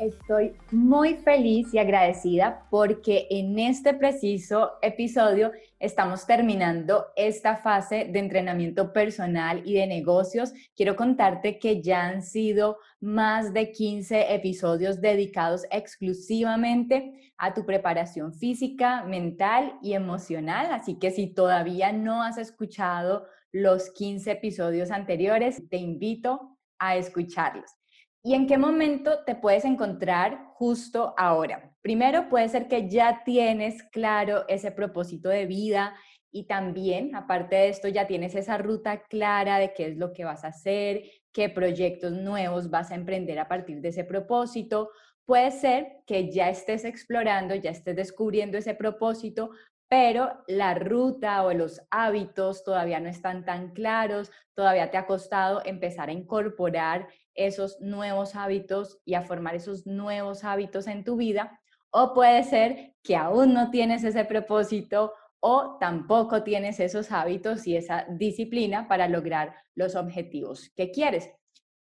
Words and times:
Estoy 0.00 0.56
muy 0.70 1.16
feliz 1.16 1.74
y 1.74 1.78
agradecida 1.78 2.66
porque 2.70 3.26
en 3.28 3.58
este 3.58 3.92
preciso 3.92 4.78
episodio 4.80 5.52
estamos 5.78 6.26
terminando 6.26 7.08
esta 7.16 7.56
fase 7.56 8.06
de 8.10 8.18
entrenamiento 8.18 8.94
personal 8.94 9.60
y 9.66 9.74
de 9.74 9.86
negocios. 9.86 10.54
Quiero 10.74 10.96
contarte 10.96 11.58
que 11.58 11.82
ya 11.82 12.06
han 12.06 12.22
sido 12.22 12.78
más 12.98 13.52
de 13.52 13.72
15 13.72 14.34
episodios 14.34 15.02
dedicados 15.02 15.66
exclusivamente 15.70 17.32
a 17.36 17.52
tu 17.52 17.66
preparación 17.66 18.32
física, 18.32 19.04
mental 19.04 19.74
y 19.82 19.92
emocional. 19.92 20.72
Así 20.72 20.98
que 20.98 21.10
si 21.10 21.26
todavía 21.26 21.92
no 21.92 22.22
has 22.22 22.38
escuchado 22.38 23.26
los 23.52 23.90
15 23.90 24.30
episodios 24.30 24.90
anteriores, 24.90 25.62
te 25.68 25.76
invito 25.76 26.56
a 26.78 26.96
escucharlos. 26.96 27.79
¿Y 28.22 28.34
en 28.34 28.46
qué 28.46 28.58
momento 28.58 29.24
te 29.24 29.34
puedes 29.34 29.64
encontrar 29.64 30.44
justo 30.52 31.14
ahora? 31.16 31.72
Primero, 31.80 32.28
puede 32.28 32.50
ser 32.50 32.68
que 32.68 32.86
ya 32.90 33.22
tienes 33.24 33.82
claro 33.84 34.44
ese 34.46 34.70
propósito 34.72 35.30
de 35.30 35.46
vida 35.46 35.94
y 36.30 36.44
también, 36.46 37.16
aparte 37.16 37.56
de 37.56 37.68
esto, 37.70 37.88
ya 37.88 38.06
tienes 38.06 38.34
esa 38.34 38.58
ruta 38.58 39.04
clara 39.04 39.58
de 39.58 39.72
qué 39.72 39.86
es 39.86 39.96
lo 39.96 40.12
que 40.12 40.24
vas 40.24 40.44
a 40.44 40.48
hacer, 40.48 41.02
qué 41.32 41.48
proyectos 41.48 42.12
nuevos 42.12 42.68
vas 42.68 42.90
a 42.90 42.94
emprender 42.94 43.38
a 43.38 43.48
partir 43.48 43.80
de 43.80 43.88
ese 43.88 44.04
propósito. 44.04 44.90
Puede 45.24 45.50
ser 45.50 46.02
que 46.06 46.30
ya 46.30 46.50
estés 46.50 46.84
explorando, 46.84 47.54
ya 47.54 47.70
estés 47.70 47.96
descubriendo 47.96 48.58
ese 48.58 48.74
propósito, 48.74 49.50
pero 49.88 50.44
la 50.46 50.74
ruta 50.74 51.42
o 51.42 51.52
los 51.52 51.80
hábitos 51.90 52.64
todavía 52.64 53.00
no 53.00 53.08
están 53.08 53.44
tan 53.44 53.72
claros, 53.72 54.30
todavía 54.54 54.90
te 54.90 54.98
ha 54.98 55.06
costado 55.06 55.62
empezar 55.64 56.10
a 56.10 56.12
incorporar 56.12 57.08
esos 57.34 57.80
nuevos 57.80 58.34
hábitos 58.34 59.00
y 59.04 59.14
a 59.14 59.22
formar 59.22 59.54
esos 59.54 59.86
nuevos 59.86 60.44
hábitos 60.44 60.86
en 60.86 61.04
tu 61.04 61.16
vida. 61.16 61.60
O 61.90 62.14
puede 62.14 62.42
ser 62.44 62.94
que 63.02 63.16
aún 63.16 63.52
no 63.52 63.70
tienes 63.70 64.04
ese 64.04 64.24
propósito 64.24 65.12
o 65.40 65.78
tampoco 65.80 66.42
tienes 66.42 66.80
esos 66.80 67.10
hábitos 67.10 67.66
y 67.66 67.76
esa 67.76 68.06
disciplina 68.10 68.86
para 68.88 69.08
lograr 69.08 69.54
los 69.74 69.96
objetivos 69.96 70.70
que 70.76 70.90
quieres. 70.90 71.30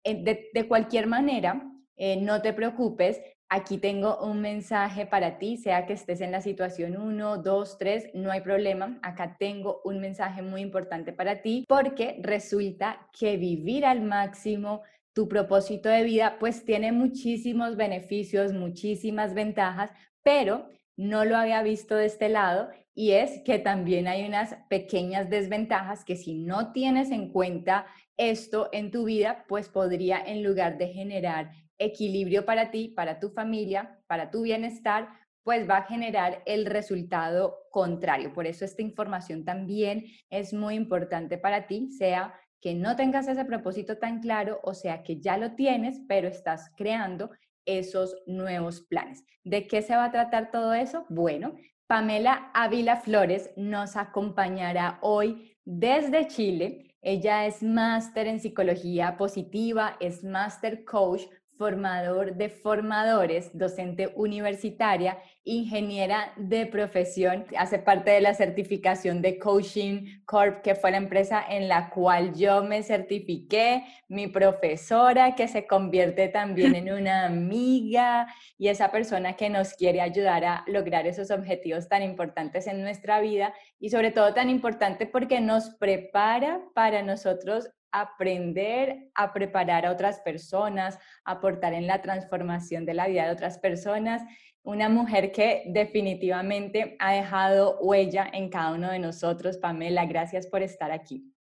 De, 0.04 0.66
cualquier 0.68 1.06
manera, 1.06 1.62
eh, 1.96 2.16
no 2.16 2.40
te 2.40 2.52
preocupes, 2.52 3.20
aquí 3.48 3.78
tengo 3.78 4.18
un 4.20 4.40
mensaje 4.40 5.06
para 5.06 5.38
ti, 5.38 5.56
sea 5.56 5.86
que 5.86 5.94
estés 5.94 6.20
en 6.20 6.32
la 6.32 6.40
situación 6.40 6.96
1, 6.96 7.38
2, 7.38 7.78
3, 7.78 8.10
no 8.14 8.30
hay 8.30 8.40
problema, 8.40 8.98
acá 9.02 9.36
tengo 9.38 9.80
un 9.84 10.00
mensaje 10.00 10.40
muy 10.40 10.60
importante 10.60 11.12
para 11.12 11.42
ti 11.42 11.64
porque 11.68 12.20
resulta 12.22 13.08
que 13.18 13.36
vivir 13.36 13.84
al 13.84 14.02
máximo 14.02 14.82
tu 15.18 15.28
propósito 15.28 15.88
de 15.88 16.04
vida, 16.04 16.36
pues 16.38 16.64
tiene 16.64 16.92
muchísimos 16.92 17.74
beneficios, 17.74 18.52
muchísimas 18.52 19.34
ventajas, 19.34 19.90
pero 20.22 20.68
no 20.96 21.24
lo 21.24 21.36
había 21.36 21.60
visto 21.64 21.96
de 21.96 22.06
este 22.06 22.28
lado 22.28 22.68
y 22.94 23.10
es 23.10 23.42
que 23.44 23.58
también 23.58 24.06
hay 24.06 24.24
unas 24.24 24.54
pequeñas 24.70 25.28
desventajas 25.28 26.04
que 26.04 26.14
si 26.14 26.34
no 26.34 26.70
tienes 26.70 27.10
en 27.10 27.32
cuenta 27.32 27.86
esto 28.16 28.68
en 28.70 28.92
tu 28.92 29.06
vida, 29.06 29.44
pues 29.48 29.68
podría 29.68 30.20
en 30.24 30.44
lugar 30.44 30.78
de 30.78 30.86
generar 30.86 31.50
equilibrio 31.78 32.44
para 32.44 32.70
ti, 32.70 32.86
para 32.86 33.18
tu 33.18 33.30
familia, 33.30 33.98
para 34.06 34.30
tu 34.30 34.42
bienestar, 34.42 35.08
pues 35.42 35.68
va 35.68 35.78
a 35.78 35.86
generar 35.86 36.44
el 36.46 36.64
resultado 36.64 37.56
contrario. 37.72 38.32
Por 38.32 38.46
eso 38.46 38.64
esta 38.64 38.82
información 38.82 39.44
también 39.44 40.04
es 40.30 40.54
muy 40.54 40.76
importante 40.76 41.38
para 41.38 41.66
ti, 41.66 41.90
sea 41.90 42.34
que 42.60 42.74
no 42.74 42.96
tengas 42.96 43.28
ese 43.28 43.44
propósito 43.44 43.98
tan 43.98 44.20
claro, 44.20 44.60
o 44.62 44.74
sea 44.74 45.02
que 45.02 45.20
ya 45.20 45.36
lo 45.36 45.52
tienes, 45.52 46.00
pero 46.08 46.28
estás 46.28 46.72
creando 46.76 47.30
esos 47.64 48.16
nuevos 48.26 48.80
planes. 48.80 49.24
¿De 49.44 49.66
qué 49.66 49.82
se 49.82 49.94
va 49.94 50.06
a 50.06 50.10
tratar 50.12 50.50
todo 50.50 50.74
eso? 50.74 51.04
Bueno, 51.08 51.54
Pamela 51.86 52.50
Ávila 52.54 52.96
Flores 52.96 53.50
nos 53.56 53.96
acompañará 53.96 54.98
hoy 55.02 55.56
desde 55.64 56.26
Chile. 56.26 56.94
Ella 57.00 57.46
es 57.46 57.62
máster 57.62 58.26
en 58.26 58.40
psicología 58.40 59.16
positiva, 59.16 59.96
es 60.00 60.24
máster 60.24 60.84
coach, 60.84 61.22
formador 61.58 62.36
de 62.36 62.48
formadores, 62.48 63.50
docente 63.52 64.12
universitaria, 64.14 65.18
ingeniera 65.44 66.32
de 66.36 66.66
profesión, 66.66 67.46
hace 67.56 67.78
parte 67.78 68.12
de 68.12 68.20
la 68.20 68.34
certificación 68.34 69.20
de 69.20 69.38
Coaching 69.38 70.20
Corp, 70.24 70.62
que 70.62 70.76
fue 70.76 70.92
la 70.92 70.98
empresa 70.98 71.44
en 71.48 71.68
la 71.68 71.90
cual 71.90 72.34
yo 72.34 72.62
me 72.62 72.82
certifiqué, 72.82 73.84
mi 74.08 74.28
profesora 74.28 75.34
que 75.34 75.48
se 75.48 75.66
convierte 75.66 76.28
también 76.28 76.76
en 76.76 76.92
una 77.00 77.26
amiga 77.26 78.32
y 78.56 78.68
esa 78.68 78.90
persona 78.92 79.34
que 79.34 79.50
nos 79.50 79.74
quiere 79.74 80.00
ayudar 80.00 80.44
a 80.44 80.64
lograr 80.68 81.06
esos 81.06 81.30
objetivos 81.30 81.88
tan 81.88 82.02
importantes 82.02 82.66
en 82.68 82.82
nuestra 82.82 83.20
vida 83.20 83.52
y 83.80 83.90
sobre 83.90 84.12
todo 84.12 84.32
tan 84.32 84.48
importante 84.48 85.06
porque 85.06 85.40
nos 85.40 85.70
prepara 85.70 86.60
para 86.74 87.02
nosotros 87.02 87.70
aprender 87.92 89.10
a 89.14 89.32
preparar 89.32 89.86
a 89.86 89.92
otras 89.92 90.20
personas, 90.20 90.98
aportar 91.24 91.72
en 91.72 91.86
la 91.86 92.02
transformación 92.02 92.84
de 92.84 92.94
la 92.94 93.08
vida 93.08 93.26
de 93.26 93.32
otras 93.32 93.58
personas. 93.58 94.22
Una 94.62 94.88
mujer 94.88 95.32
que 95.32 95.64
definitivamente 95.68 96.96
ha 96.98 97.12
dejado 97.12 97.78
huella 97.80 98.28
en 98.32 98.50
cada 98.50 98.72
uno 98.72 98.90
de 98.90 98.98
nosotros. 98.98 99.58
Pamela, 99.58 100.06
gracias 100.06 100.46
por 100.46 100.62
estar 100.62 100.90
aquí. 100.90 101.32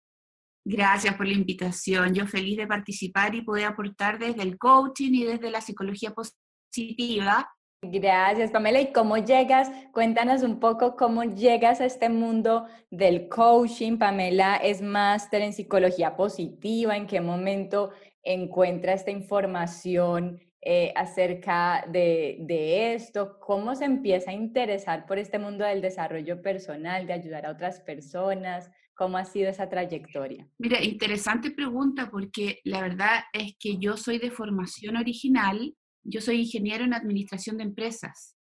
Gracias 0.64 1.16
por 1.16 1.26
la 1.26 1.34
invitación. 1.34 2.14
Yo 2.14 2.28
feliz 2.28 2.58
de 2.58 2.68
participar 2.68 3.34
y 3.36 3.42
poder 3.42 3.66
aportar 3.66 4.20
desde 4.20 4.44
el 4.44 4.58
coaching 4.58 5.14
y 5.14 5.24
desde 5.24 5.50
la 5.50 5.62
psicología 5.62 6.14
positiva 6.14 7.50
Gracias, 7.84 8.50
Pamela. 8.50 8.82
¿Y 8.82 8.92
cómo 8.92 9.18
llegas? 9.18 9.70
Cuéntanos 9.92 10.42
un 10.42 10.60
poco 10.60 10.96
cómo 10.96 11.24
llegas 11.24 11.80
a 11.80 11.86
este 11.86 12.10
mundo 12.10 12.66
del 12.90 13.30
coaching. 13.30 13.98
Pamela 14.00 14.56
es 14.56 14.82
máster 14.82 15.44
en 15.44 15.54
psicología 15.54 16.16
positiva. 16.16 16.98
¿En 16.98 17.06
qué 17.06 17.22
momento 17.22 17.92
encuentra 18.24 18.94
esta 18.94 19.12
información 19.12 20.40
eh, 20.60 20.92
acerca 20.96 21.86
de, 21.88 22.38
de, 22.42 22.96
esto? 22.96 23.40
¿Cómo 23.40 23.76
se 23.76 23.86
empieza 23.86 24.32
a 24.32 24.34
interesar 24.34 25.06
por 25.06 25.20
este 25.20 25.38
mundo 25.38 25.64
del 25.64 25.82
desarrollo 25.82 26.42
personal, 26.42 27.06
de 27.06 27.14
ayudar 27.14 27.46
a 27.46 27.52
otras 27.52 27.80
personas? 27.82 28.72
¿Cómo 28.96 29.18
ha 29.18 29.26
sido 29.26 29.52
esa 29.52 29.70
trayectoria? 29.70 30.48
Mira, 30.58 30.84
interesante 30.84 31.52
pregunta 31.52 32.10
porque 32.10 32.60
la 32.64 32.82
verdad 32.82 33.20
es 33.34 33.56
que 33.60 33.78
yo 33.78 33.98
soy 33.98 34.18
de 34.18 34.32
formación 34.32 34.98
original 34.98 35.76
yo 36.08 36.22
soy 36.22 36.40
ingeniero 36.42 36.86
en 36.86 36.94
administración 36.94 37.58
de 37.58 37.64
empresas. 37.64 38.36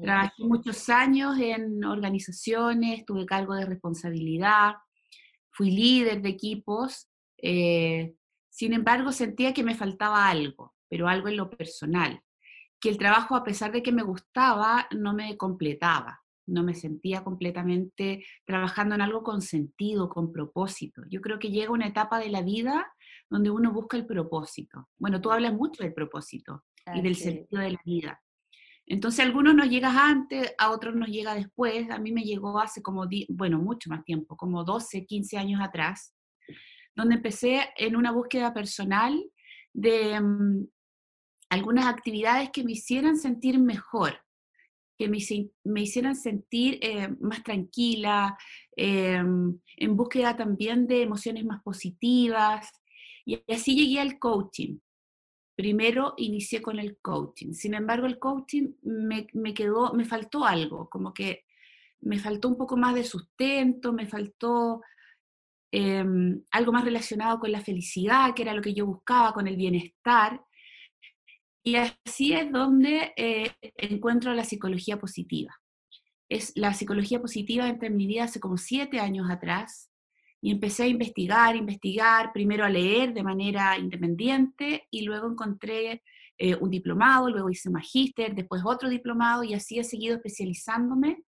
Trabajé 0.00 0.42
muchos 0.42 0.88
años 0.88 1.38
en 1.38 1.84
organizaciones, 1.84 3.04
tuve 3.04 3.26
cargo 3.26 3.54
de 3.54 3.66
responsabilidad, 3.66 4.74
fui 5.50 5.70
líder 5.70 6.22
de 6.22 6.30
equipos. 6.30 7.08
Eh, 7.36 8.14
sin 8.48 8.72
embargo, 8.72 9.12
sentía 9.12 9.52
que 9.52 9.62
me 9.62 9.76
faltaba 9.76 10.26
algo, 10.26 10.74
pero 10.88 11.06
algo 11.06 11.28
en 11.28 11.36
lo 11.36 11.50
personal, 11.50 12.20
que 12.80 12.88
el 12.88 12.98
trabajo, 12.98 13.36
a 13.36 13.44
pesar 13.44 13.70
de 13.72 13.82
que 13.82 13.92
me 13.92 14.02
gustaba, 14.02 14.88
no 14.90 15.12
me 15.12 15.36
completaba, 15.36 16.22
no 16.46 16.64
me 16.64 16.74
sentía 16.74 17.22
completamente 17.22 18.24
trabajando 18.44 18.94
en 18.94 19.02
algo 19.02 19.22
con 19.22 19.42
sentido, 19.42 20.08
con 20.08 20.32
propósito. 20.32 21.02
Yo 21.08 21.20
creo 21.20 21.38
que 21.38 21.50
llega 21.50 21.70
una 21.70 21.86
etapa 21.86 22.18
de 22.18 22.30
la 22.30 22.42
vida 22.42 22.92
donde 23.30 23.50
uno 23.50 23.70
busca 23.70 23.96
el 23.96 24.06
propósito. 24.06 24.88
Bueno, 24.98 25.20
tú 25.20 25.30
hablas 25.30 25.52
mucho 25.52 25.84
del 25.84 25.94
propósito 25.94 26.64
y 26.94 27.00
del 27.00 27.16
sentido 27.16 27.62
de 27.62 27.72
la 27.72 27.80
vida. 27.84 28.22
Entonces, 28.86 29.20
a 29.20 29.22
algunos 29.24 29.54
nos 29.54 29.68
llega 29.68 30.08
antes, 30.08 30.54
a 30.58 30.70
otros 30.70 30.94
nos 30.94 31.08
llega 31.08 31.34
después. 31.34 31.90
A 31.90 31.98
mí 31.98 32.12
me 32.12 32.24
llegó 32.24 32.58
hace 32.58 32.82
como, 32.82 33.06
bueno, 33.28 33.58
mucho 33.58 33.90
más 33.90 34.04
tiempo, 34.04 34.36
como 34.36 34.64
12, 34.64 35.06
15 35.06 35.38
años 35.38 35.60
atrás, 35.62 36.14
donde 36.94 37.14
empecé 37.14 37.70
en 37.76 37.96
una 37.96 38.10
búsqueda 38.10 38.52
personal 38.52 39.22
de 39.72 40.20
mm, 40.20 40.66
algunas 41.50 41.86
actividades 41.86 42.50
que 42.50 42.64
me 42.64 42.72
hicieran 42.72 43.16
sentir 43.16 43.58
mejor, 43.58 44.20
que 44.98 45.08
me, 45.08 45.18
hicieran 45.80 46.16
sentir 46.16 46.78
eh, 46.82 47.08
más 47.20 47.42
tranquila, 47.42 48.36
em, 48.76 49.58
en 49.76 49.96
búsqueda 49.96 50.36
también 50.36 50.86
de 50.86 51.02
emociones 51.02 51.44
más 51.44 51.62
positivas. 51.62 52.68
Y 53.24 53.42
así 53.50 53.74
llegué 53.74 54.00
al 54.00 54.18
coaching 54.18 54.78
primero 55.54 56.14
inicié 56.16 56.62
con 56.62 56.78
el 56.78 56.98
coaching. 56.98 57.52
Sin 57.52 57.74
embargo, 57.74 58.06
el 58.06 58.18
coaching 58.18 58.74
me, 58.82 59.26
quedó, 59.54 59.92
me 59.92 60.04
faltó 60.04 60.44
algo, 60.44 60.88
como 60.88 61.12
que 61.12 61.44
me 62.00 62.18
faltó 62.18 62.48
un 62.48 62.56
poco 62.56 62.76
más 62.76 62.94
de 62.94 63.04
sustento, 63.04 63.92
me 63.92 64.06
faltó 64.06 64.82
em, 65.70 66.42
algo 66.50 66.72
más 66.72 66.84
relacionado 66.84 67.38
con 67.38 67.52
la 67.52 67.60
felicidad, 67.60 68.34
que 68.34 68.42
era 68.42 68.54
lo 68.54 68.62
que 68.62 68.74
yo 68.74 68.86
buscaba, 68.86 69.32
con 69.32 69.46
el 69.46 69.56
bienestar. 69.56 70.42
Y 71.64 71.76
así 71.76 72.32
es 72.32 72.50
donde 72.50 73.12
eh, 73.16 73.52
encuentro 73.76 74.34
la 74.34 74.44
psicología 74.44 74.98
positiva. 74.98 75.54
Es 76.28 76.52
la 76.56 76.72
psicología 76.74 77.20
positiva 77.20 77.68
entra 77.68 77.88
en 77.88 77.96
mi 77.96 78.06
vida 78.06 78.24
hace 78.24 78.40
como 78.40 78.56
siete 78.56 78.98
años 78.98 79.30
atrás 79.30 79.91
y 80.44 80.50
empecé 80.50 80.82
a 80.82 80.88
investigar, 80.88 81.54
investigar, 81.54 82.32
primero 82.32 82.64
a 82.64 82.68
leer 82.68 83.14
de 83.14 83.22
manera 83.22 83.78
independiente 83.78 84.88
y 84.90 85.02
luego 85.02 85.30
encontré 85.30 86.02
eh, 86.36 86.56
un 86.56 86.68
diplomado, 86.68 87.30
luego 87.30 87.48
hice 87.48 87.68
un 87.68 87.74
magíster, 87.74 88.34
después 88.34 88.62
otro 88.64 88.88
diplomado 88.88 89.44
y 89.44 89.54
así 89.54 89.78
he 89.78 89.84
seguido 89.84 90.16
especializándome 90.16 91.22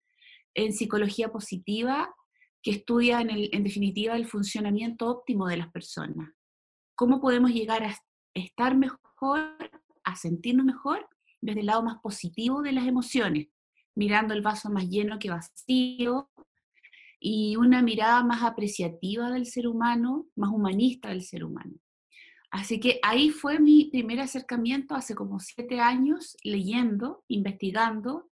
en 0.56 0.74
psicología 0.74 1.30
positiva 1.30 2.12
que 2.64 2.72
estudia 2.72 3.22
en, 3.22 3.30
en 3.30 3.64
definitiva 3.64 4.16
el 4.16 4.26
funcionamiento 4.26 5.08
óptimo 5.08 5.48
de 5.48 5.58
las 5.58 5.72
personas. 5.72 6.32
¿Cómo 6.96 7.22
podemos 7.22 7.52
llegar 7.52 7.84
a 7.84 7.96
estar 8.34 8.76
mejor, 8.76 9.56
a 10.04 10.16
sentirnos 10.16 10.66
mejor 10.66 11.08
desde 11.40 11.60
el 11.60 11.68
lado 11.68 11.84
más 11.84 12.00
positivo 12.02 12.64
de 12.64 12.72
las 12.72 12.88
emociones, 12.88 13.48
mirando 13.94 14.34
el 14.34 14.42
vaso 14.42 14.72
más 14.72 14.90
lleno 14.90 15.20
que 15.20 15.30
vacío, 15.30 16.32
y 17.26 17.56
una 17.56 17.82
mirada 17.82 18.22
más 18.22 18.44
apreciativa 18.44 19.32
del 19.32 19.46
ser 19.46 19.66
humano, 19.66 20.26
más 20.36 20.50
humanista 20.50 21.08
del 21.08 21.22
ser 21.22 21.46
humano. 21.46 21.72
Así 22.52 22.82
que 22.82 23.00
ahí 23.02 23.30
fue 23.30 23.60
mi 23.60 23.86
primer 23.86 24.20
acercamiento 24.20 24.94
hace 24.94 25.16
como 25.16 25.40
siete 25.40 25.80
años, 25.80 26.36
leyendo, 26.44 27.24
investigando, 27.30 28.30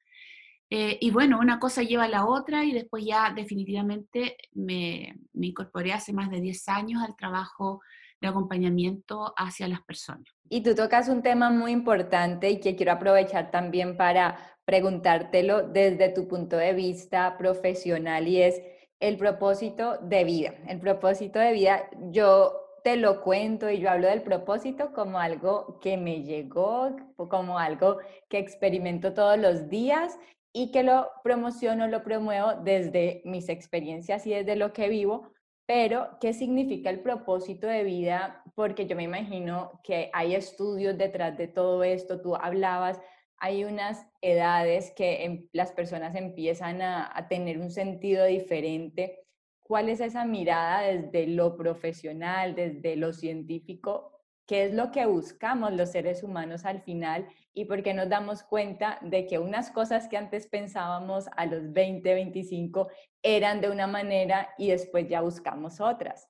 eh, 0.72 0.98
y 1.00 1.12
bueno, 1.12 1.40
una 1.40 1.60
cosa 1.60 1.84
lleva 1.84 2.06
a 2.06 2.10
la 2.10 2.26
otra 2.26 2.66
y 2.66 2.72
después 2.72 3.06
ya 3.06 3.32
definitivamente 3.32 4.38
me, 4.54 5.20
me 5.34 5.48
incorporé 5.48 5.94
hace 5.94 6.12
más 6.12 6.32
de 6.32 6.42
diez 6.42 6.68
años 6.68 7.04
al 7.04 7.16
trabajo 7.16 7.82
de 8.20 8.28
acompañamiento 8.28 9.36
hacia 9.38 9.68
las 9.68 9.82
personas. 9.82 10.26
Y 10.50 10.62
tú 10.62 10.74
tocas 10.74 11.10
un 11.10 11.22
tema 11.22 11.52
muy 11.52 11.72
importante 11.72 12.50
y 12.50 12.60
que 12.60 12.76
quiero 12.76 12.94
aprovechar 12.94 13.52
también 13.52 13.98
para 13.98 14.58
preguntártelo 14.66 15.62
desde 15.62 16.10
tu 16.10 16.28
punto 16.28 16.58
de 16.58 16.74
vista 16.74 17.38
profesional 17.38 18.28
y 18.28 18.42
es 18.42 18.62
el 19.00 19.18
propósito 19.18 19.98
de 20.02 20.24
vida. 20.24 20.54
El 20.68 20.80
propósito 20.80 21.40
de 21.40 21.54
vida, 21.54 21.90
yo 22.12 22.54
te 22.84 22.96
lo 22.98 23.22
cuento 23.22 23.70
y 23.70 23.80
yo 23.80 23.90
hablo 23.90 24.08
del 24.08 24.24
propósito 24.24 24.94
como 24.94 25.20
algo 25.20 25.80
que 25.80 25.98
me 25.98 26.24
llegó, 26.24 26.96
como 27.18 27.60
algo 27.60 27.98
que 28.30 28.40
experimento 28.40 29.14
todos 29.14 29.38
los 29.38 29.70
días 29.70 30.18
y 30.54 30.72
que 30.72 30.84
lo 30.84 31.10
promociono, 31.24 31.88
lo 31.88 32.04
promuevo 32.04 32.54
desde 32.64 33.22
mis 33.26 33.50
experiencias 33.50 34.26
y 34.26 34.32
desde 34.32 34.56
lo 34.56 34.74
que 34.74 34.90
vivo. 34.90 35.32
Pero, 35.66 36.18
¿qué 36.20 36.34
significa 36.34 36.90
el 36.90 37.02
propósito 37.02 37.68
de 37.68 37.84
vida? 37.84 38.44
Porque 38.56 38.88
yo 38.88 38.96
me 38.96 39.04
imagino 39.04 39.80
que 39.84 40.10
hay 40.14 40.34
estudios 40.34 40.98
detrás 40.98 41.38
de 41.38 41.48
todo 41.48 41.84
esto. 41.84 42.22
Tú 42.22 42.36
hablabas 42.36 43.00
hay 43.40 43.64
unas 43.64 44.06
edades 44.22 44.92
que 44.96 45.24
em, 45.24 45.48
las 45.54 45.72
personas 45.72 46.16
empiezan 46.16 46.82
a, 46.82 47.28
tener 47.30 47.60
un 47.60 47.72
sentido 47.72 48.26
diferente. 48.26 49.20
¿Cuál 49.62 49.90
es 49.90 50.02
esa 50.02 50.26
mirada 50.26 50.82
desde 50.82 51.28
lo 51.28 51.56
profesional, 51.56 52.56
desde 52.56 52.96
lo 52.96 53.14
científico? 53.14 54.12
¿Qué 54.48 54.66
es 54.66 54.74
lo 54.74 54.92
que 54.92 55.06
buscamos 55.06 55.74
los 55.74 55.92
seres 55.92 56.24
humanos 56.24 56.66
al 56.66 56.82
final? 56.82 57.28
¿Y 57.54 57.66
por 57.66 57.84
qué 57.84 57.94
nos 57.94 58.10
damos 58.10 58.44
cuenta 58.44 58.98
de 59.02 59.28
que 59.28 59.38
unas 59.38 59.70
cosas 59.70 60.08
que 60.08 60.18
antes 60.18 60.48
pensábamos 60.48 61.26
a 61.38 61.46
los 61.46 61.72
20, 61.72 62.14
25 62.14 62.88
eran 63.22 63.62
de 63.62 63.70
una 63.70 63.86
manera 63.86 64.50
y 64.58 64.70
después 64.70 65.08
ya 65.08 65.22
buscamos 65.22 65.80
otras? 65.80 66.28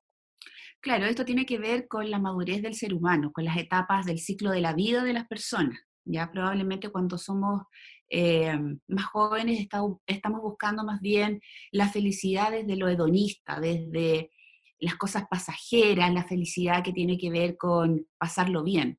Claro, 0.82 1.06
esto 1.06 1.26
tiene 1.26 1.46
que 1.46 1.58
ver 1.58 1.88
con 1.88 2.10
la 2.10 2.20
madurez 2.20 2.62
del 2.62 2.74
ser 2.74 2.94
humano, 2.94 3.32
con 3.34 3.46
las 3.46 3.58
etapas 3.58 4.06
del 4.06 4.20
ciclo 4.20 4.52
de 4.52 4.62
la 4.62 4.74
vida 4.74 5.04
de 5.04 5.14
las 5.14 5.28
personas. 5.28 5.89
Ya 6.12 6.32
probablemente 6.32 6.90
cuando 6.90 7.20
somos 7.20 7.62
eh, 8.10 8.58
más 8.88 9.06
jóvenes 9.06 9.60
estamos 10.08 10.42
buscando 10.42 10.84
más 10.84 11.00
bien 11.02 11.40
la 11.72 11.88
felicidad 11.88 12.50
desde 12.50 12.76
lo 12.76 12.88
hedonista, 12.90 13.60
desde 13.60 14.32
las 14.80 14.96
cosas 14.96 15.26
pasajeras, 15.30 16.12
la 16.12 16.24
felicidad 16.24 16.84
que 16.84 16.94
tiene 16.94 17.16
que 17.20 17.30
ver 17.30 17.58
con 17.58 18.08
pasarlo 18.18 18.64
bien. 18.64 18.98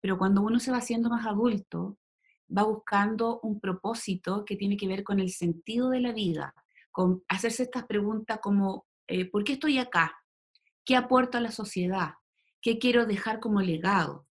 Pero 0.00 0.18
cuando 0.18 0.42
uno 0.42 0.58
se 0.58 0.72
va 0.72 0.78
haciendo 0.78 1.08
más 1.10 1.26
adulto, 1.26 1.96
va 2.50 2.64
buscando 2.64 3.38
un 3.44 3.60
propósito 3.60 4.44
que 4.44 4.56
tiene 4.56 4.76
que 4.76 4.88
ver 4.88 5.04
con 5.04 5.20
el 5.20 5.30
sentido 5.30 5.90
de 5.90 6.00
la 6.00 6.12
vida, 6.12 6.54
con 6.90 7.22
hacerse 7.28 7.62
estas 7.64 7.84
preguntas 7.86 8.40
como, 8.42 8.86
eh, 9.06 9.26
¿por 9.30 9.44
qué 9.44 9.52
estoy 9.52 9.78
acá? 9.78 10.18
¿Qué 10.84 10.96
aporto 10.96 11.38
a 11.38 11.40
la 11.40 11.52
sociedad? 11.52 12.14
¿Qué 12.60 12.80
quiero 12.80 13.06
dejar 13.06 13.38
como 13.38 13.60
legado? 13.60 14.27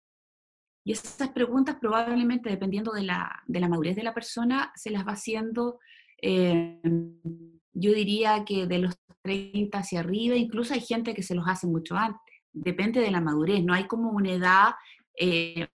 Y 0.84 0.92
esas 0.92 1.30
preguntas 1.30 1.76
probablemente, 1.80 2.50
dependiendo 2.50 2.92
de 2.92 3.02
la, 3.02 3.42
de 3.46 3.60
la 3.60 3.68
madurez 3.68 3.96
de 3.96 4.02
la 4.02 4.14
persona, 4.14 4.70
se 4.76 4.90
las 4.90 5.06
va 5.06 5.12
haciendo, 5.12 5.78
eh, 6.20 6.78
yo 7.72 7.92
diría 7.92 8.44
que 8.44 8.66
de 8.66 8.78
los 8.78 8.94
30 9.22 9.78
hacia 9.78 10.00
arriba, 10.00 10.36
incluso 10.36 10.74
hay 10.74 10.80
gente 10.80 11.14
que 11.14 11.22
se 11.22 11.34
los 11.34 11.48
hace 11.48 11.66
mucho 11.66 11.96
antes, 11.96 12.20
depende 12.52 13.00
de 13.00 13.10
la 13.10 13.22
madurez, 13.22 13.64
no 13.64 13.72
hay 13.72 13.86
como 13.86 14.10
una 14.10 14.32
edad 14.32 14.74
eh, 15.18 15.66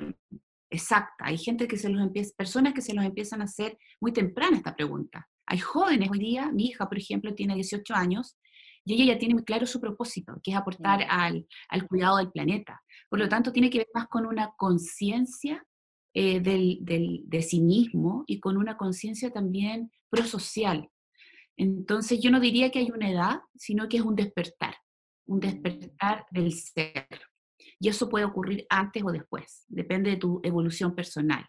exacta, 0.70 1.26
hay 1.26 1.36
gente 1.36 1.66
que 1.66 1.76
se 1.76 1.88
los 1.88 2.00
empieza, 2.00 2.32
personas 2.36 2.72
que 2.72 2.80
se 2.80 2.94
los 2.94 3.04
empiezan 3.04 3.40
a 3.40 3.44
hacer 3.44 3.76
muy 4.00 4.12
temprana 4.12 4.56
esta 4.56 4.76
pregunta. 4.76 5.28
Hay 5.46 5.58
jóvenes 5.58 6.08
hoy 6.10 6.20
día, 6.20 6.52
mi 6.52 6.66
hija, 6.66 6.88
por 6.88 6.98
ejemplo, 6.98 7.34
tiene 7.34 7.56
18 7.56 7.92
años, 7.94 8.38
y 8.84 8.94
ella 8.94 9.14
ya 9.14 9.18
tiene 9.18 9.34
muy 9.34 9.44
claro 9.44 9.66
su 9.66 9.80
propósito, 9.80 10.40
que 10.42 10.52
es 10.52 10.56
aportar 10.56 11.06
al, 11.08 11.46
al 11.68 11.86
cuidado 11.86 12.16
del 12.18 12.30
planeta. 12.30 12.82
Por 13.08 13.18
lo 13.18 13.28
tanto, 13.28 13.52
tiene 13.52 13.70
que 13.70 13.78
ver 13.78 13.88
más 13.94 14.08
con 14.08 14.26
una 14.26 14.52
conciencia 14.56 15.64
eh, 16.14 16.40
del, 16.40 16.78
del, 16.80 17.22
de 17.26 17.42
sí 17.42 17.60
mismo 17.60 18.24
y 18.26 18.40
con 18.40 18.56
una 18.56 18.76
conciencia 18.76 19.30
también 19.30 19.90
prosocial. 20.08 20.88
Entonces, 21.56 22.20
yo 22.20 22.30
no 22.30 22.40
diría 22.40 22.70
que 22.70 22.78
hay 22.78 22.90
una 22.90 23.10
edad, 23.10 23.40
sino 23.54 23.88
que 23.88 23.98
es 23.98 24.02
un 24.02 24.16
despertar, 24.16 24.74
un 25.26 25.40
despertar 25.40 26.24
del 26.30 26.52
ser. 26.52 27.06
Y 27.78 27.88
eso 27.88 28.08
puede 28.08 28.24
ocurrir 28.24 28.66
antes 28.70 29.02
o 29.04 29.12
después, 29.12 29.64
depende 29.68 30.10
de 30.10 30.16
tu 30.16 30.40
evolución 30.42 30.94
personal. 30.94 31.46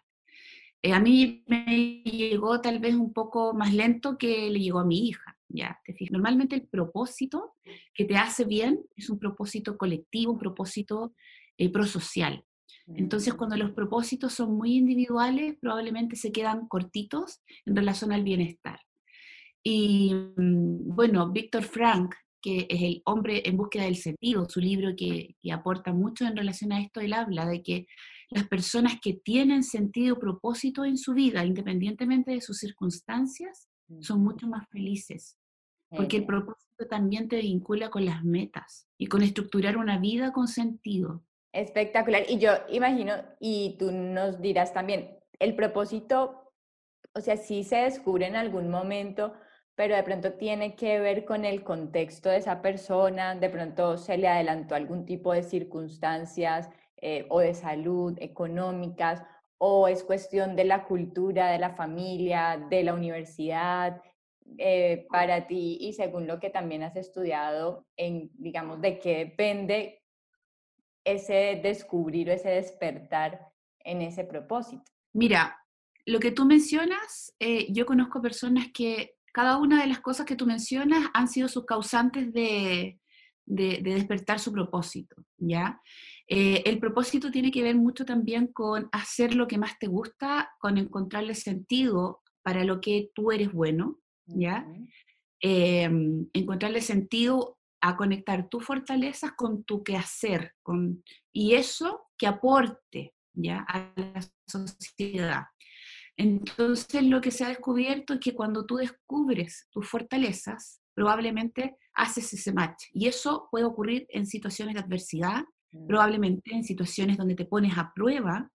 Eh, 0.82 0.92
a 0.92 1.00
mí 1.00 1.44
me 1.46 2.02
llegó 2.04 2.60
tal 2.60 2.78
vez 2.78 2.94
un 2.94 3.12
poco 3.12 3.54
más 3.54 3.72
lento 3.72 4.18
que 4.18 4.50
le 4.50 4.60
llegó 4.60 4.80
a 4.80 4.84
mi 4.84 5.08
hija. 5.08 5.31
¿Ya? 5.52 5.78
¿Te 5.84 5.94
Normalmente 6.10 6.56
el 6.56 6.66
propósito 6.66 7.54
que 7.94 8.04
te 8.04 8.16
hace 8.16 8.44
bien 8.44 8.80
es 8.96 9.10
un 9.10 9.18
propósito 9.18 9.76
colectivo, 9.76 10.32
un 10.32 10.38
propósito 10.38 11.14
eh, 11.58 11.70
prosocial. 11.70 12.44
Entonces, 12.86 13.34
cuando 13.34 13.56
los 13.56 13.72
propósitos 13.72 14.32
son 14.32 14.56
muy 14.56 14.76
individuales, 14.76 15.56
probablemente 15.60 16.16
se 16.16 16.32
quedan 16.32 16.66
cortitos 16.66 17.40
en 17.64 17.76
relación 17.76 18.12
al 18.12 18.24
bienestar. 18.24 18.80
Y 19.62 20.12
mm, 20.14 20.94
bueno, 20.94 21.30
Víctor 21.30 21.62
Frank, 21.62 22.14
que 22.40 22.66
es 22.68 22.82
el 22.82 23.02
hombre 23.04 23.42
en 23.44 23.56
búsqueda 23.56 23.84
del 23.84 23.96
sentido, 23.96 24.48
su 24.48 24.60
libro 24.60 24.94
que, 24.96 25.36
que, 25.40 25.52
aporta 25.52 25.92
mucho 25.92 26.26
en 26.26 26.36
relación 26.36 26.72
a 26.72 26.80
esto, 26.80 27.00
él 27.00 27.12
habla 27.12 27.46
de 27.46 27.62
que 27.62 27.86
las 28.30 28.48
personas 28.48 28.94
que 29.00 29.12
tienen 29.12 29.62
sentido 29.62 30.18
propósito 30.18 30.84
en 30.84 30.96
su 30.96 31.14
vida, 31.14 31.44
independientemente 31.44 32.32
de 32.32 32.40
sus 32.40 32.58
circunstancias, 32.58 33.68
son 34.00 34.22
mucho 34.22 34.46
más 34.48 34.66
felices, 34.70 35.36
porque 35.96 36.16
el 36.16 36.26
propósito 36.26 36.86
también 36.88 37.28
te 37.28 37.36
vincula 37.36 37.90
con 37.90 38.04
las 38.04 38.24
metas 38.24 38.88
y 38.98 39.06
con 39.06 39.22
estructurar 39.22 39.76
una 39.76 39.98
vida 39.98 40.32
con 40.32 40.48
sentido. 40.48 41.22
Espectacular. 41.52 42.24
Y 42.28 42.38
yo 42.38 42.52
imagino, 42.70 43.14
y 43.38 43.76
tú 43.78 43.92
nos 43.92 44.40
dirás 44.40 44.72
también, 44.72 45.18
el 45.38 45.54
propósito, 45.54 46.52
o 47.14 47.20
sea, 47.20 47.36
sí 47.36 47.64
se 47.64 47.76
descubre 47.76 48.26
en 48.26 48.36
algún 48.36 48.70
momento, 48.70 49.34
pero 49.74 49.96
de 49.96 50.02
pronto 50.02 50.34
tiene 50.34 50.76
que 50.76 50.98
ver 51.00 51.24
con 51.24 51.44
el 51.44 51.62
contexto 51.62 52.28
de 52.30 52.38
esa 52.38 52.62
persona, 52.62 53.34
de 53.34 53.50
pronto 53.50 53.98
se 53.98 54.16
le 54.16 54.28
adelantó 54.28 54.74
algún 54.74 55.04
tipo 55.04 55.32
de 55.32 55.42
circunstancias 55.42 56.70
eh, 56.96 57.26
o 57.28 57.40
de 57.40 57.54
salud, 57.54 58.16
económicas, 58.20 59.22
o 59.58 59.88
es 59.88 60.04
cuestión 60.04 60.56
de 60.56 60.64
la 60.64 60.84
cultura, 60.84 61.50
de 61.50 61.58
la 61.58 61.70
familia, 61.70 62.64
de 62.68 62.82
la 62.82 62.94
universidad, 62.94 64.00
eh, 64.58 65.06
para 65.10 65.46
ti 65.46 65.78
y 65.80 65.92
según 65.92 66.26
lo 66.26 66.40
que 66.40 66.50
también 66.50 66.82
has 66.82 66.96
estudiado, 66.96 67.86
en, 67.96 68.30
digamos, 68.34 68.80
de 68.80 68.98
qué 68.98 69.18
depende 69.18 70.02
ese 71.04 71.60
descubrir 71.62 72.30
o 72.30 72.32
ese 72.32 72.50
despertar 72.50 73.40
en 73.80 74.02
ese 74.02 74.24
propósito? 74.24 74.84
Mira, 75.12 75.58
lo 76.06 76.20
que 76.20 76.30
tú 76.32 76.44
mencionas, 76.44 77.34
eh, 77.38 77.66
yo 77.72 77.86
conozco 77.86 78.22
personas 78.22 78.68
que 78.72 79.14
cada 79.32 79.58
una 79.58 79.80
de 79.80 79.88
las 79.88 80.00
cosas 80.00 80.26
que 80.26 80.36
tú 80.36 80.46
mencionas 80.46 81.08
han 81.14 81.28
sido 81.28 81.48
sus 81.48 81.64
causantes 81.64 82.32
de, 82.32 82.98
de, 83.46 83.80
despertar 83.82 84.38
su 84.38 84.52
propósito, 84.52 85.16
¿ya? 85.38 85.80
Eh, 86.28 86.62
el 86.66 86.78
propósito 86.78 87.30
tiene 87.30 87.50
que 87.50 87.62
ver 87.62 87.76
mucho 87.76 88.04
también 88.04 88.48
con 88.48 88.88
hacer 88.92 89.34
lo 89.34 89.46
que 89.46 89.58
más 89.58 89.78
te 89.78 89.86
gusta, 89.86 90.50
con 90.60 90.78
encontrarle 90.78 91.34
sentido 91.34 92.20
para 92.42 92.64
lo 92.64 92.80
que 92.80 93.10
tú 93.14 93.32
eres 93.32 93.52
bueno, 93.52 94.00
¿ya? 94.26 94.66
Em, 95.40 96.28
encontrarle 96.32 96.80
sentido 96.80 97.58
a 97.80 97.96
conectar 97.96 98.48
tus 98.48 98.64
fortalezas 98.64 99.32
con 99.32 99.64
tu 99.64 99.82
quehacer, 99.82 100.54
con, 100.62 101.02
y 101.32 101.54
eso 101.54 102.06
que 102.16 102.26
aporte 102.26 103.14
¿ya? 103.34 103.64
a 103.68 103.92
la 103.96 104.20
sociedad. 104.46 105.44
Entonces 106.16 107.02
lo 107.02 107.20
que 107.20 107.30
se 107.30 107.44
ha 107.44 107.48
descubierto 107.48 108.14
es 108.14 108.20
que 108.20 108.34
cuando 108.34 108.66
tú 108.66 108.76
descubres 108.76 109.66
tus 109.70 109.88
fortalezas, 109.88 110.80
probablemente 110.94 111.76
haces 111.94 112.32
ese 112.32 112.52
match. 112.52 112.84
Y 112.92 113.08
eso 113.08 113.48
puede 113.50 113.64
ocurrir 113.64 114.06
en 114.10 114.26
situaciones 114.26 114.74
de 114.74 114.80
adversidad, 114.80 115.44
mm. 115.72 115.86
probablemente 115.86 116.54
en 116.54 116.64
situaciones 116.64 117.16
donde 117.16 117.34
te 117.34 117.46
pones 117.46 117.76
a 117.76 117.92
prueba, 117.94 118.50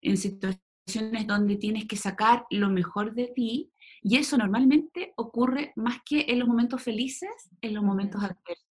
en 0.00 0.16
situaciones 0.16 1.26
donde 1.26 1.56
tienes 1.56 1.86
que 1.86 1.96
sacar 1.96 2.44
lo 2.50 2.70
mejor 2.70 3.14
de 3.14 3.28
ti, 3.34 3.71
y 4.02 4.16
eso 4.16 4.36
normalmente 4.36 5.12
ocurre 5.16 5.72
más 5.76 5.98
que 6.04 6.26
en 6.28 6.40
los 6.40 6.48
momentos 6.48 6.82
felices, 6.82 7.30
en 7.60 7.74
los 7.74 7.84
momentos 7.84 8.22
adversos. 8.22 8.66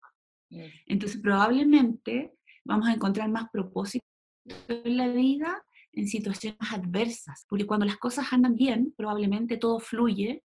Entonces 0.87 1.21
probablemente 1.21 2.33
vamos 2.65 2.89
a 2.89 2.93
encontrar 2.93 3.29
más 3.29 3.51
propósito 3.51 4.07
en 4.69 4.97
la 4.97 5.09
vida 5.09 5.65
en 5.93 6.07
situaciones 6.07 6.61
adversas, 6.73 7.47
porque 7.49 7.67
cuando 7.67 7.87
las 7.87 7.97
cosas 7.97 8.33
andan 8.33 8.55
bien, 8.55 8.95
probablemente 8.97 9.57
todo 9.57 9.81
fluye 9.81 10.45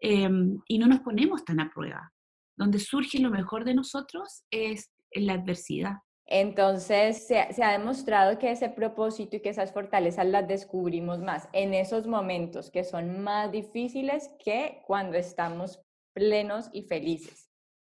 em, 0.00 0.58
y 0.66 0.78
no 0.78 0.86
nos 0.86 1.00
ponemos 1.00 1.44
tan 1.44 1.60
a 1.60 1.70
prueba. 1.70 2.12
Donde 2.56 2.78
surge 2.78 3.20
lo 3.20 3.30
mejor 3.30 3.64
de 3.64 3.74
nosotros 3.74 4.44
es 4.50 4.90
en 5.10 5.26
la 5.26 5.34
adversidad. 5.34 5.96
Entonces, 6.28 7.26
se, 7.26 7.52
se, 7.52 7.62
ha 7.62 7.78
demostrado 7.78 8.38
que 8.38 8.50
ese 8.50 8.68
propósito 8.68 9.36
y 9.36 9.40
que 9.40 9.50
esas 9.50 9.72
fortalezas 9.72 10.26
las 10.26 10.48
descubrimos 10.48 11.20
más 11.20 11.48
en 11.52 11.72
esos 11.72 12.08
momentos 12.08 12.70
que 12.70 12.82
son 12.82 13.22
más 13.22 13.52
difíciles 13.52 14.30
que 14.44 14.82
cuando 14.86 15.16
estamos 15.16 15.80
plenos 16.12 16.68
y 16.72 16.82
felices. 16.82 17.48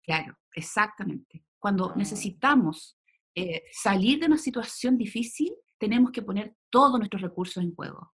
Claro, 0.04 0.36
exactamente. 0.54 1.42
Cuando 1.58 1.94
necesitamos 1.96 2.98
eh, 3.34 3.62
salir 3.72 4.20
de 4.20 4.26
una 4.26 4.38
situación 4.38 4.96
difícil, 4.96 5.52
tenemos 5.78 6.12
que 6.12 6.22
poner 6.22 6.54
todos 6.70 6.98
nuestros 6.98 7.22
recursos 7.22 7.62
en 7.62 7.74
juego. 7.74 8.12